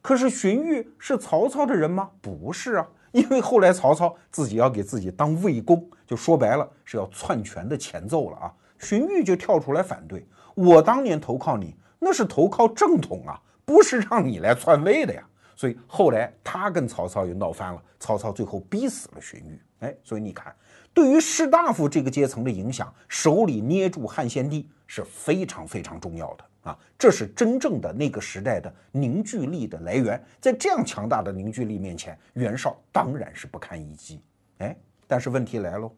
[0.00, 2.08] 可是荀彧是曹操的人吗？
[2.20, 8.52] 不是啊，因为后来曹操自己要给自己当魏公，就说白了是要篡权的前奏了啊。
[8.78, 10.24] 荀彧就跳出来反对，
[10.54, 15.26] 我当年投靠你，那是投靠正统啊，不是让你来篡位的呀。
[15.56, 19.58] 所以后来他跟曹操又闹翻了，曹操最后逼死了荀彧。
[19.80, 20.54] 哎，所以你看。
[20.96, 26.78] 对于士大夫这个阶层的影响，手里捏住汉献帝是非常非常重要的啊！
[26.98, 30.18] 这是真正的那个时代的凝聚力的来源。
[30.40, 34.22] 在这样强大的凝聚力面前，袁绍当然是不堪一击。
[34.56, 34.74] 哎，
[35.06, 35.94] 但是问题来喽，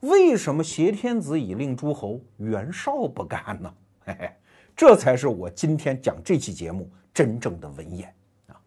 [0.00, 3.74] 为什么挟天子以令诸侯，袁绍不干呢？
[4.04, 4.30] 嘿嘿，
[4.76, 8.14] 这才是我今天讲这期节目真正的文眼
[8.48, 8.60] 啊！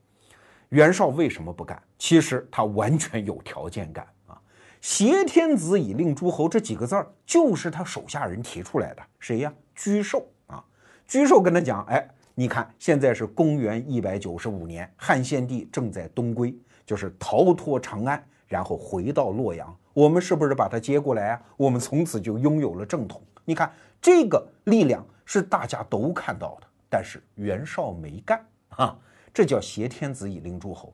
[0.69, 1.79] 袁绍为什么不干？
[1.99, 4.03] 其实他完全有条件干。
[4.81, 9.03] 挟天子以令诸侯这几个字儿，就是他手下人提出来的。
[9.19, 9.53] 谁呀？
[9.77, 10.63] 沮授啊！
[11.07, 19.75] 沮授跟他讲：“哎，你看，现在是公元一百九十五年，汉献帝正在东归，就是逃脱长安，然后回到洛阳。
[19.93, 21.41] 我们是不是把他接过来啊？
[21.57, 23.21] 我们从此就拥有了正统。
[23.43, 23.69] 你看，
[24.01, 28.97] 这个力量是大家都看到的，但是袁绍没干啊！
[29.33, 30.93] 这叫挟天子以令诸侯。”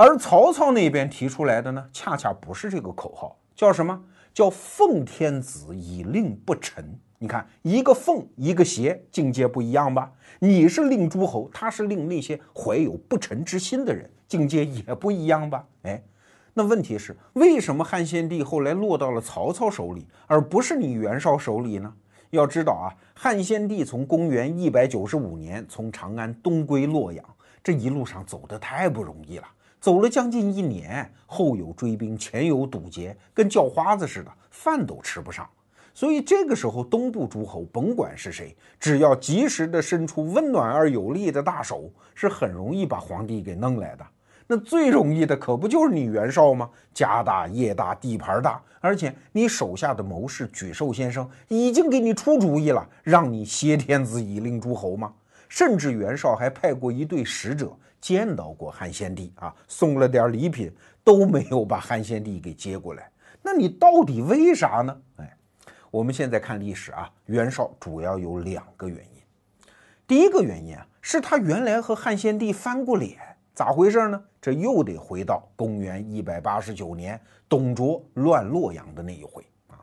[0.00, 4.00] 而曹操那边提出来的呢，恰恰不是这个口号，叫什么？
[4.32, 6.96] 叫奉天子以令不臣。
[7.18, 10.12] 你看，一个奉，一个挟，境界不一样吧？
[10.38, 15.66] 你是令诸侯，他是令那些怀有不臣之心的人，境界也不一样吧？
[15.82, 16.00] 哎，
[16.54, 21.92] 那问题是，为什么汉献帝后来落到了曹操手里，而不是你袁绍手里呢？
[22.30, 27.24] 要知道啊，汉献帝从公元一百九十五年从长安东归洛阳，
[27.64, 29.48] 这一路上走的太不容易了。
[29.80, 35.48] 走了将近一年，后有追兵，前有堵截，跟叫花子似的，饭都吃不上。
[35.94, 44.06] 所以这个时候，东部诸侯甭管是谁，只要及时的伸出温暖而有力的大手，是很容易把皇帝给弄来的。
[44.46, 46.70] 那最容易的可不就是你袁绍吗？
[46.94, 55.12] 家大业大，地盘大，而且你手下的谋士沮授先生已经给你出主意了，让你挟天子以令诸侯吗？
[55.48, 57.76] 甚至袁绍还派过一队使者。
[58.00, 60.72] 见到过汉献帝啊，送了点礼品，
[61.02, 63.10] 都没有把汉献帝给接过来。
[63.42, 65.00] 那你到底为啥呢？
[65.16, 65.36] 哎，
[65.90, 69.22] 我们现在看历史啊，袁绍主要有两个原因。
[70.06, 73.18] 第一个原因啊，是他原来和汉献帝翻过脸。
[73.54, 74.22] 咋回事呢？
[74.40, 79.82] 这又得回到公元一百八十九年，董卓乱洛阳的那一回啊。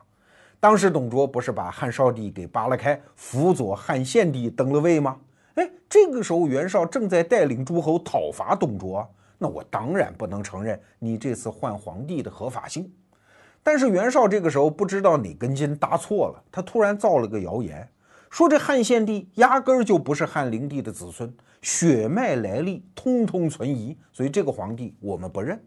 [0.58, 5.18] 当时董卓不是把汉少帝给扒拉开，辅佐汉献帝登了位吗？
[5.56, 12.92] 哎，这个时候袁绍正在带领诸侯讨伐董卓，那我当然不能承认你这次换皇帝的合法性。
[13.62, 17.88] 但是袁绍这个时候不知道哪根筋搭错了，他突然造了个谣言，
[18.28, 25.58] 说这汉献帝压根儿就不是汉灵帝的子孙，血脉来历通通存疑，所以这个皇帝我们不认。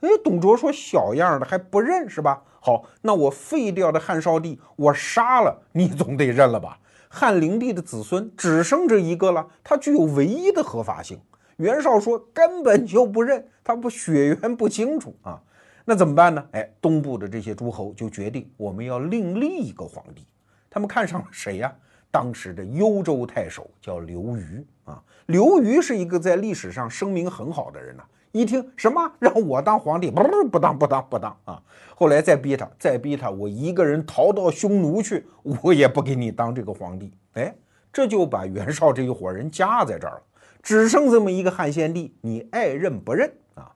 [0.00, 2.42] 哎，董卓说小样的还不认是吧？
[2.60, 6.78] 好，那我废掉的汉少帝我杀了，你总得认了吧？
[7.14, 11.16] 汉灵帝的子孙只剩这一个了，他具有唯一的合法性。
[11.58, 15.40] 袁绍说根本就不认，他不血缘不清楚啊，
[15.84, 16.44] 那怎么办呢？
[16.50, 20.26] 哎，东部的这些诸侯就决定我们要另立一个皇帝，
[20.68, 21.72] 他们看上了谁呀？
[22.10, 28.02] 当时的幽州太守叫刘虞啊，刘虞是一个在历史上声名很好的人呐。
[28.34, 31.62] 一听什么让我当皇帝，不不不当不当不当啊！
[31.94, 37.12] 后来再逼他，再逼他，我一个人逃到匈奴去，我也不给你当这个皇帝。
[37.34, 37.54] 哎，
[37.92, 40.22] 这就把袁绍这一伙人夹在这儿了，
[40.60, 43.70] 只剩这么一个汉献帝，你爱认不认啊？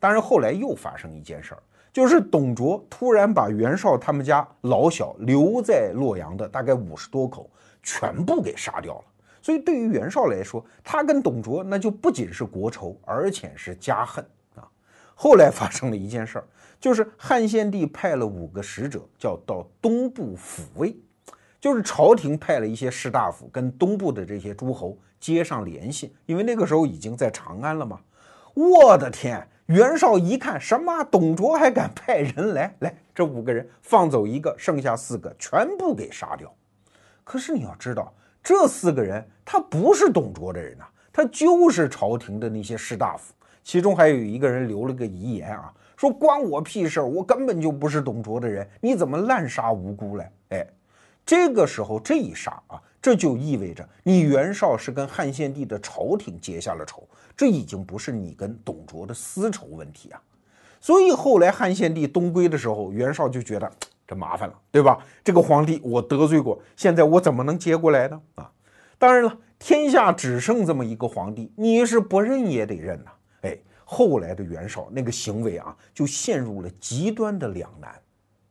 [0.00, 7.48] 当然后来又发生一件事儿，就是董卓突然把袁绍他们家老小留在洛阳的大概五十多口
[7.84, 9.04] 全部给杀掉了。
[9.42, 14.24] 所以，对于袁绍来说，他跟董卓那就不仅是国仇，而且是家恨
[14.54, 14.62] 啊。
[15.16, 16.46] 后来发生了一件事儿，
[16.78, 20.96] 就是汉献帝派了五个使者，叫到东部抚慰，
[21.60, 27.98] 就是朝廷派了一些士大夫跟东部的这些诸侯接上联系，因为那个时候已经在长安了嘛。
[28.54, 32.72] 我的天，袁绍一看，什么董卓还敢派人来？
[32.78, 36.54] 来，这五个人放走一个，剩下四个全部给杀掉。
[37.24, 38.14] 可是你要知道。
[38.42, 43.32] 这四个人，他不是董卓的人呐，他就是朝廷的那些士大夫，
[43.62, 50.28] 其中还有一个人留了个遗言啊，说关我屁事儿，我根本就不是董卓的人，你怎么滥杀无辜嘞？
[50.48, 50.66] 哎，
[51.24, 60.20] 这个时候这一杀啊，这就意味着你袁绍是跟汉献帝的朝廷结下了仇，这已经不是你跟董卓的私仇问题啊。
[60.80, 63.70] 所以后来汉献帝东归的时候，袁绍就觉得。
[64.12, 64.98] 这麻烦了，对吧？
[65.24, 68.20] 这个皇帝我得罪过，现在我怎么能接过来呢？
[68.34, 68.52] 啊，
[68.98, 73.10] 当然了，天下只剩这么一个皇帝，你是不认也得认呐。
[73.40, 73.56] 哎，
[73.86, 77.98] 后来的袁绍那个行为啊，就陷入了极端的两难。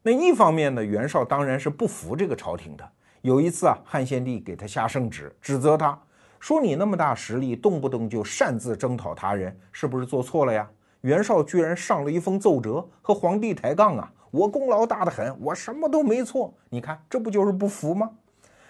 [0.02, 2.92] 那一方面呢，袁绍当然是不服这个朝廷的。
[3.22, 5.96] 有一次啊，汉献帝给他下圣旨，指责他
[6.40, 10.68] 说：“你那么大实力，动不动就擅自征讨他人，是不是做错了呀？”
[11.02, 14.14] 袁绍居然上了一封奏折，和皇帝抬杠啊！
[14.30, 16.54] 我功劳大得很，我什么都没错。
[16.70, 18.12] 你看，这不就是不服吗？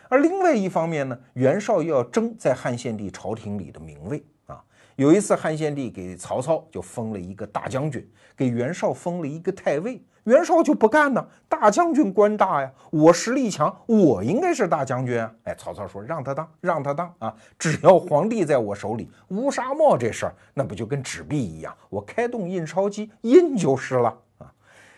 [0.08, 4.24] 而另外一方面呢，袁绍又要争在汉献帝朝廷里的名位。
[4.96, 11.26] 有一次，汉献帝给曹操就封了一个大将军，给袁绍封了一个太尉，袁绍就不干呢。
[11.48, 15.34] 大将军官大呀，我实力强，我应该是大将军啊。
[15.44, 24.52] 哎，曹操说让他当，让他当啊，只要皇帝在我手里，乌纱帽这事儿那不就跟纸币一样，我开动印钞机印就是了啊。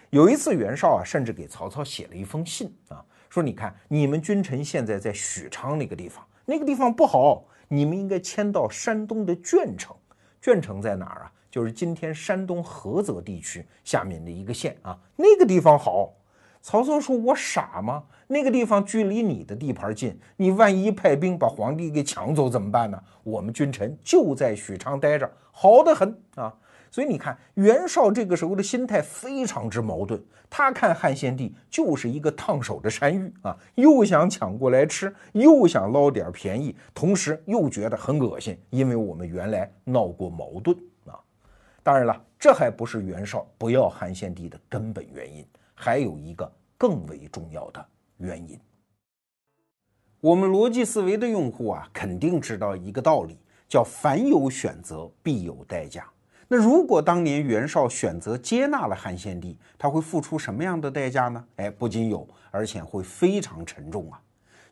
[0.10, 9.96] 有一次，袁绍啊，甚至给曹操写了一封信啊，说：“你看，你们君臣现在在许昌那个地方，那个地方不好，你们应该迁到山东的鄄城。
[10.42, 11.32] 鄄城在哪儿啊？
[11.50, 16.14] 就是今天山东菏泽地区下面的一个县啊，那个地方好。”
[16.62, 18.04] 曹操说：“我傻吗？
[18.28, 22.98] 那个地方距离你的地盘近，你万一派兵把皇帝给抢走怎么办呢？
[23.24, 26.54] 我们君臣就在许昌待着，好得很啊。”
[26.94, 30.24] 所以你看，袁绍这个时候的心态非常之矛盾。
[30.48, 40.78] 他看汉献帝就是一个烫手的山芋啊，又想抢过来吃，又想捞点便宜，同时又觉得很恶心，因为我们原来闹过矛盾
[41.08, 41.18] 啊。
[41.82, 47.84] 当然了，这还不是袁绍不要汉献帝的根本原因，还有一个更为重要的
[48.18, 48.60] 原因。
[50.22, 56.08] 我们逻辑思维的用户啊，肯定知道一个道理，叫凡有选择，必有代价。
[56.56, 61.44] 那如果当年袁绍选择接纳了汉献帝，他会付出什么样的代价呢？
[61.56, 64.22] 哎，不仅有，而且会非常沉重啊！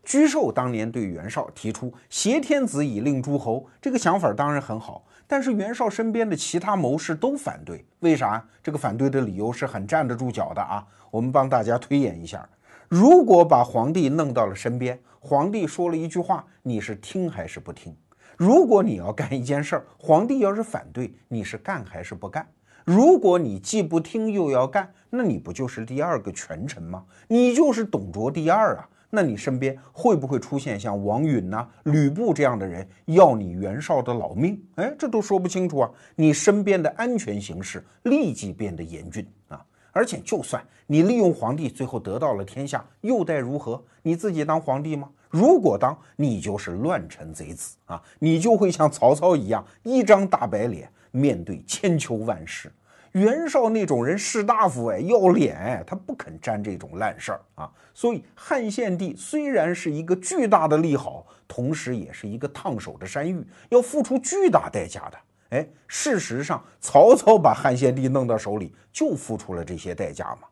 [0.05, 7.83] 沮授当年对袁绍提出“挟天子以令诸侯”这个想法当然很好，但是袁绍身边的其他谋士都反对。
[8.01, 8.47] 为啥？
[8.61, 10.85] 这个反对的理由是很站得住脚的啊！
[11.09, 12.47] 我们帮大家推演一下：
[12.89, 17.97] 如果把皇帝弄到了身边，皇帝说了一句话，你是听还是不听？
[18.43, 22.43] 如果你要干一件事儿，皇帝要是反对，你是干还是不干？
[22.83, 27.05] 如果你既不听又要干，那你不就是第二个权臣吗？
[27.27, 28.89] 你就是董卓第二啊！
[29.11, 34.59] 那你身边会不会出现像王允呐、吕布这样的人要你袁绍的老命？
[34.73, 35.91] 哎，这都说不清楚啊！
[36.15, 39.63] 你身边的安全形势立即变得严峻啊！
[39.91, 43.83] 而且，就算你利用皇帝最后得到了天下，又待如何？
[44.01, 45.09] 你自己当皇帝吗？
[45.31, 48.03] 如果当，你就是乱臣贼子啊！
[48.19, 52.71] 你就会像曹操一样，一张大白脸面对千秋万世。
[53.13, 57.71] 袁绍那种人士大夫哎，要脸哎，他不肯沾这种烂事儿啊。
[57.93, 65.17] 所以汉献帝虽然是一个巨大的利好，同时也是一个烫手的山芋，要付出巨大代价的。
[65.49, 70.47] 哎，事实上，曹操把汉献帝弄到手里，就付出了这些代价嘛。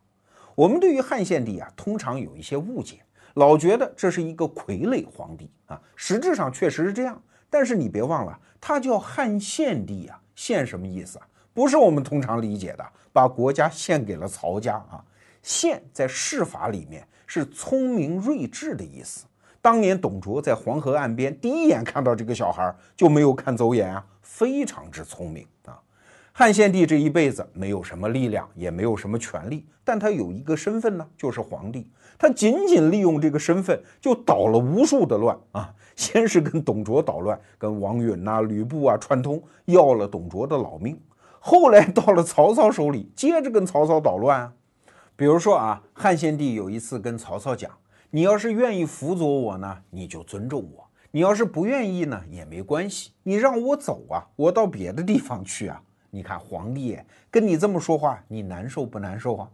[0.55, 2.99] 我们对于汉献帝啊，通常有一些误解，
[3.36, 5.82] 老觉得这是一个傀儡皇帝啊。
[5.95, 11.27] 实质上确实是这样，但是你别忘了，他叫汉献帝啊，献什么意思啊？
[11.53, 15.03] 不是我们通常理解的，把国家献给了曹家啊。
[15.41, 19.25] 献在世法里面是聪明睿智的意思。
[19.61, 24.05] 当年董卓在黄河岸边第一眼看到这个小孩，就没有看走眼啊。
[24.21, 25.77] 非常之聪明啊！
[26.32, 31.89] 汉献帝这一辈子没有什么力量，也没有什么权利，但他有一个身份呢，就是皇帝。
[32.20, 35.74] 他仅仅利用这个身份，就捣了无数的乱啊！
[35.95, 40.99] 先是跟董卓捣乱，跟王允呐、吕布啊串通，要了董卓的老命。
[41.39, 44.53] 后来到了曹操手里，接着跟曹操捣乱啊。
[45.15, 47.72] 比如说啊，汉献帝有一次跟曹操讲
[48.11, 55.82] ：“你要是愿意辅佐我呢，你就尊重我。”你要是不愿意呢，也没关系，你让我走啊，我到别的地方去啊。
[56.11, 56.99] 你看皇帝
[57.32, 59.49] 跟你这么说话，你难受不难受啊？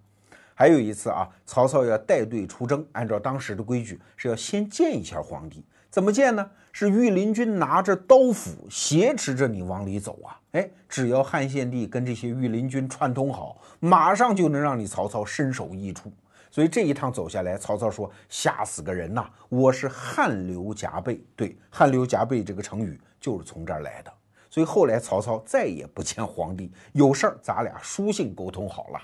[0.58, 6.50] 还有一次啊，曹操要带队出征，按照当时的规矩是要先见一下皇帝，怎么见呢？
[6.72, 10.40] 是御林军拿着刀斧挟持着你往里走啊。
[10.54, 16.12] 哎，只要汉献帝跟这些御林军串通好，马上就能让你曹操身首异处。
[16.50, 19.30] 所以这一趟走下来，曹操说：“吓死个人呐！
[19.50, 24.14] 我是汗流浃背。”对，“汗流浃背”这个成语就是从这儿来的。
[24.50, 29.02] 所以后来曹操再也不见皇帝，有事儿咱俩书信沟通好了。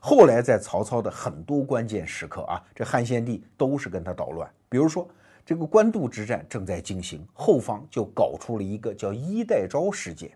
[0.00, 4.48] 后来在曹操的很多关键时刻啊，这汉献帝都是跟他捣乱。
[4.68, 5.08] 比如说
[5.44, 10.30] 这个官渡之战正在进行，后方就搞出了一个叫衣带诏事件。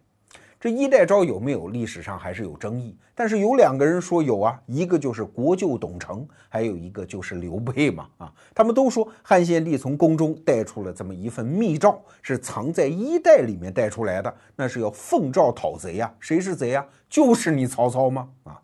[0.59, 1.69] 这衣带诏有没有？
[1.69, 2.95] 历史上还是有争议。
[3.15, 8.07] 但是有两个人说有啊，一个就是国舅董承，还有一个就是刘备嘛。
[8.19, 16.13] 啊，他们都说汉献帝从宫中带出了这么一份密诏，是藏在衣带里面带出来的，那是要奉诏讨贼呀。
[16.21, 16.87] 谁是贼呀？
[17.09, 18.29] 就是你曹操吗？
[18.45, 18.61] 啊，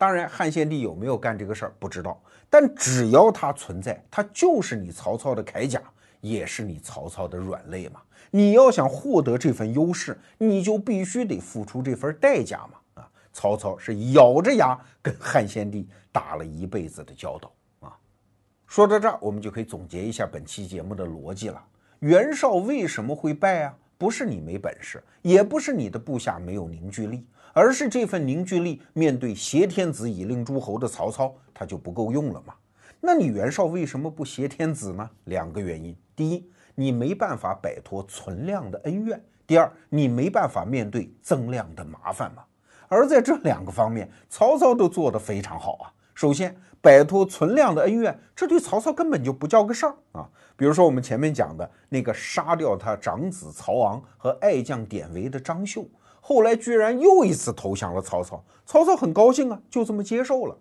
[0.00, 5.78] 当然汉献帝有没有干这个事儿不知道，但只要他存在，他就是你曹操的铠甲，
[6.22, 8.00] 也是你曹操的软肋嘛。
[8.30, 13.02] 你要想获得这份优势，你就必须得付出这份代价嘛！
[13.02, 17.94] 啊，曹操是咬着牙跟汉献帝打了一辈子的交道啊。
[18.66, 21.62] 说到这儿，我们就可以总结一下本期节目的逻辑了。
[21.98, 23.76] 袁绍为什么会败啊？
[23.98, 32.54] 不是你没本事，也不是你的部下没有凝聚力，而是这份凝聚力面对挟天子以令诸侯的曹操，他就不够用了嘛。
[33.00, 35.08] 那你袁绍为什么不挟天子呢？
[35.24, 36.50] 两个原因，第一。
[36.76, 39.22] 你没办法摆脱存量的恩怨。
[39.46, 42.42] 第二，你没办法面对增量的麻烦嘛。
[42.88, 45.92] 而在这两个方面，曹操都做得非常好啊。
[46.14, 50.26] 首先，摆脱存量的恩怨，这对曹操根本就不叫个事儿啊。
[50.56, 55.84] 比如说我们前面讲的那个杀掉他长子曹昂和爱将典韦的张绣，
[56.20, 60.56] 后来居然又一次投降了曹操，曹操很高兴啊，就这么接受了。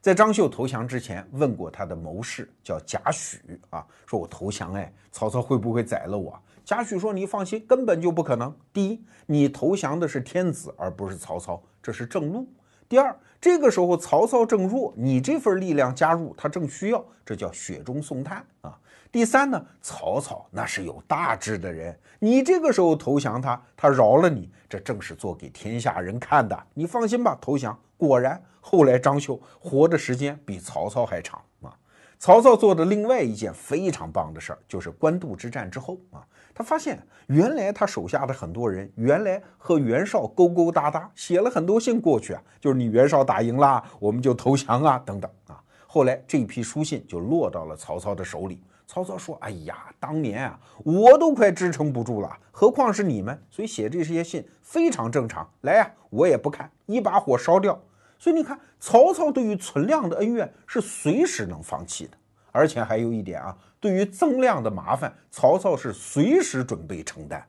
[0.00, 3.38] 在张绣投降之前，问过他的谋士叫贾诩
[3.70, 6.38] 啊，说我投降，哎，曹操会不会宰了我？
[6.64, 8.54] 贾诩说：“你放心，根本就不可能。
[8.74, 12.44] 第一，你投降的是天子，而不是曹操，这是正路；
[12.86, 18.78] 第二，这个时候曹操正弱，你这份力量加入，他正需要，这叫雪中送炭啊。
[19.10, 26.62] 第三呢，曹操那是有大志的人，你这个时候投降他，他饶了你，这正是做给天下人看的。
[26.74, 31.74] 你放心吧，投降。”果然，后来张绣活的时间比曹操还长啊！
[32.16, 45.60] 曹操做的另外一件非常棒的事儿，就是官渡之战之后啊，他发现原来他手下的很多人原来和袁绍勾勾搭搭，写了很多信过去啊，就是你袁绍打赢了，我们就投降啊，等等啊。
[45.88, 48.62] 后来这批书信就落到了曹操的手里。
[48.88, 53.38] 曹操说：“哎呀，当年啊，我都快支撑不住了，何况是你们？
[53.50, 55.46] 所以写这些信非常正常。
[55.60, 57.78] 来呀，我也不看，一把火烧掉。”
[58.18, 62.16] 所以你看，曹操对于存量的恩怨是随时能放弃的，
[62.50, 67.46] 而且还有一点啊，对于增量的麻烦，曹操是随时准备承担。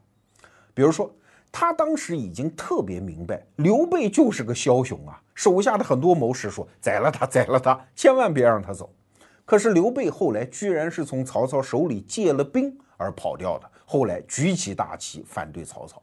[0.74, 1.10] 比如说，
[1.54, 8.94] 他当时已经特别明白，刘备就是个枭雄啊，手下的很多谋士说宰了他，宰了他，千万别让他走。
[9.50, 16.00] 可是刘备后来居然是从曹操手里借了兵而跑掉的，后来举起大旗反对曹操。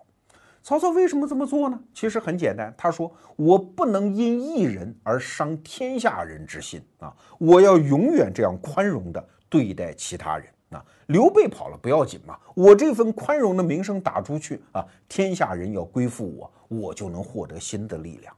[0.64, 1.78] 曹操为什么这么做呢？
[1.94, 7.14] 其实很简单，他说：“我不能因一人而伤天下人之心啊！
[7.38, 10.84] 我要永远这样宽容的对待其他人啊！
[11.07, 18.34] 刘备跑了不要紧嘛，我这份宽容的名声打出去啊，天下人要归附我，我就能获得新的力量。”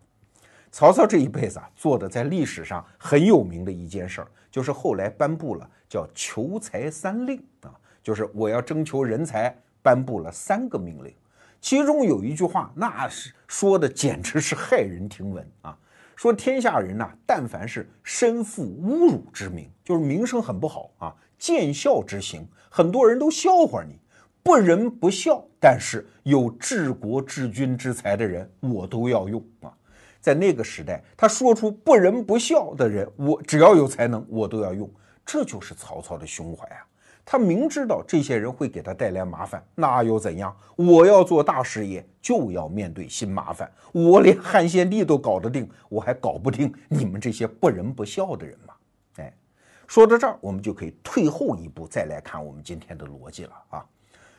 [0.71, 11.13] 曹操这一辈子啊，做的在历史上很有名的一件事儿，就是后来颁布了叫“求财三令”啊，就是我要征求人才，颁布了三个命令。
[11.61, 15.77] 其中有一句话，那是说的简直是骇人听闻啊！
[16.15, 23.99] 说天下人呐，但凡是身负侮辱之名，就是名声很不好啊，见笑之行，很多人都笑话你，
[24.43, 29.73] 不仁不孝，但是有治国治军之才的人，我都要用啊！
[30.21, 34.91] 在那个时代，他说出不仁不孝的人，我只要有才能，我都要用，
[35.25, 36.85] 这就是曹操的胸怀啊！
[37.25, 40.57] 他明知道这些人会给他带来麻烦，那又怎样？
[40.77, 43.71] 我要做大事业，就要面对新麻烦。
[43.93, 48.75] 我连汉献帝都搞得定，我还搞不定你们这些不仁不孝的人吗？
[49.19, 49.33] 哎，
[49.87, 53.85] 说到这儿，我们就可以退后一步，再来看我们今天的逻辑了啊。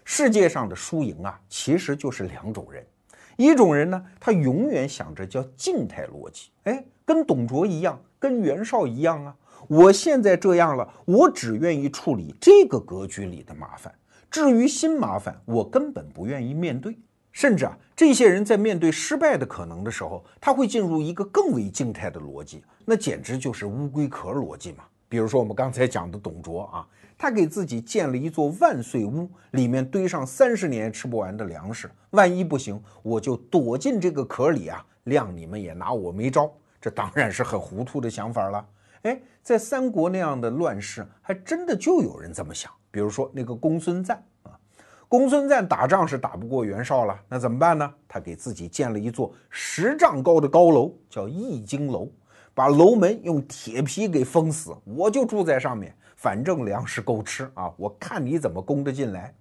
[0.03, 2.84] 世界上的输赢啊，其实就是两种人，
[3.39, 9.33] 一种人呢，他永远想着叫静态逻辑，哎，跟董卓一样，跟袁绍一样啊。
[9.69, 13.95] 我现在这样了，我只愿意处理这个格局里的麻烦，
[14.29, 16.99] 至于新麻烦，我根本不愿意面对。
[17.31, 24.83] 甚至啊，这些人在面对失败的可能的时候，他会进入一个更为静态的逻辑，那简直就是乌龟壳逻辑嘛。
[25.07, 26.85] 比如说我们刚才讲的董卓啊，
[27.22, 36.49] 他给自己建了一座万岁屋，里面堆上三十年吃不完的粮食，万一不行，我就躲进这个壳里啊，谅你们也拿我没招。
[36.80, 38.65] 这当然是很糊涂的想法了。
[39.01, 42.72] 哎，在三国那样的乱世，还真的就有人这么想。
[42.89, 44.57] 比如说那个公孙瓒啊，
[45.09, 47.93] 公孙瓒打仗是打不过袁绍了，那怎么办呢？
[48.07, 52.07] 他给自己建了一座十丈高的高楼，叫易经楼，
[52.53, 59.34] 把楼门用铁皮给封死，我就住在上面，反正粮食够吃啊，我看你怎么攻得进来。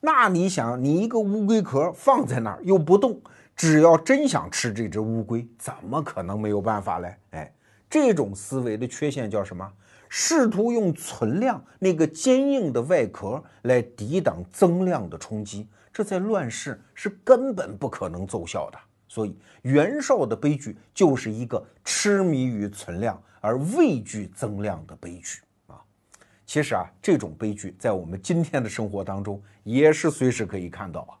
[0.00, 3.20] 那你想，你一个乌龟壳放在那儿又不动，
[3.54, 7.14] 只要真想吃这只乌龟，怎么可能没有办法嘞？
[7.30, 7.52] 哎。
[7.88, 9.72] 这种思维的缺陷叫什么？
[10.08, 18.78] 试图用存量那个坚硬的外壳来抵挡增量的冲击，这在乱世是根本不可能奏效的。
[19.06, 25.40] 所以袁绍的悲剧就是一个痴迷于存量而畏惧增量的悲剧！
[26.48, 31.12] 其实啊，这种悲剧在我们今天的生活当中也是随时可以看到啊。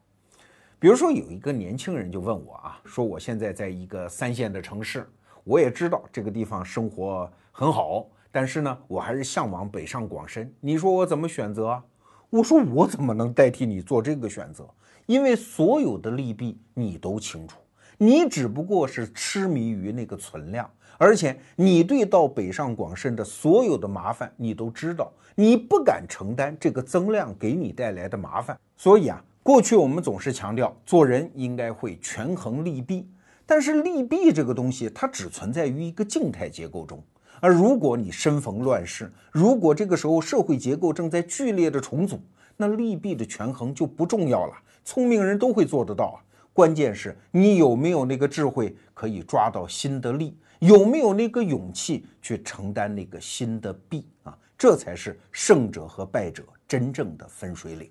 [0.78, 5.06] 比如说，有一个年轻人就问我啊，说我现在在一个三线的城市。
[5.44, 10.50] 我也知道这个地方生活很好，但是呢，我还是向往北上广深。
[10.60, 11.84] 你说我怎么选择啊？
[12.30, 14.66] 我说我怎么能代替你做这个选择？
[15.04, 17.58] 因为所有的利弊你都清楚，
[18.00, 28.56] 你只不过是痴迷于那个存量，而且你对到北上广深的所有的麻烦你都知道，你不敢承担这个增量给你带来的麻烦。
[28.76, 33.10] 所以啊，过去我们总是强调做人应该会权衡利弊。
[33.44, 37.02] 但是利弊这个东西，它只存在于一个静态结构中。
[37.40, 42.20] 而如果你身逢乱世，如果这个时候社会结构正在剧烈的重组，
[42.56, 44.52] 那利弊的权衡就不重要了。
[44.84, 46.18] 聪明人都会做得到啊。
[46.58, 54.36] 关键是你有没有那个智慧可以抓到新的利，有没有那个勇气去承担那个新的弊啊？
[54.58, 57.88] 这才是胜者和败者真正的分水岭。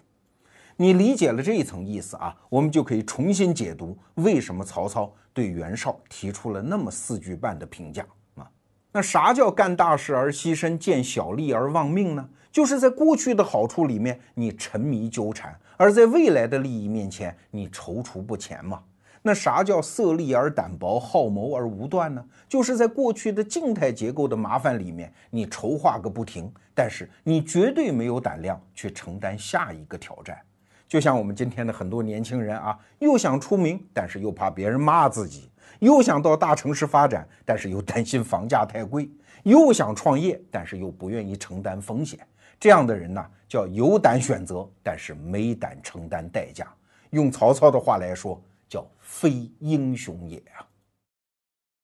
[0.76, 8.06] 你理解了这一层意思啊，我们就可以重新解读为什么曹操对袁绍提出了那么四句半的评价
[8.36, 8.46] 啊。
[8.92, 12.30] 那啥叫干大事而牺牲，见小利而忘命呢？
[12.58, 18.82] 就是在过去的好处里面你沉迷纠缠，而在未来的利益面前你踌躇不前嘛。
[19.22, 22.26] 那啥叫色厉而胆薄，好谋而无断呢？
[22.50, 30.36] 就是在过去的静态结构的麻烦里面你筹划个不停，但是你绝对没有胆量去承担下一个挑战。
[30.88, 35.42] 就像我们今天的很多年轻人啊，又想出名，但是又怕别人骂自己；
[35.78, 39.08] 又想到大城市发展，但是又担心房价太贵；
[39.44, 42.20] 又想创业，但是又不愿意承担风险。
[42.60, 46.68] 这样的人呢，叫有胆选择，但是没胆承担代价。
[47.12, 50.66] 用曹操的话来说，叫非英雄也啊。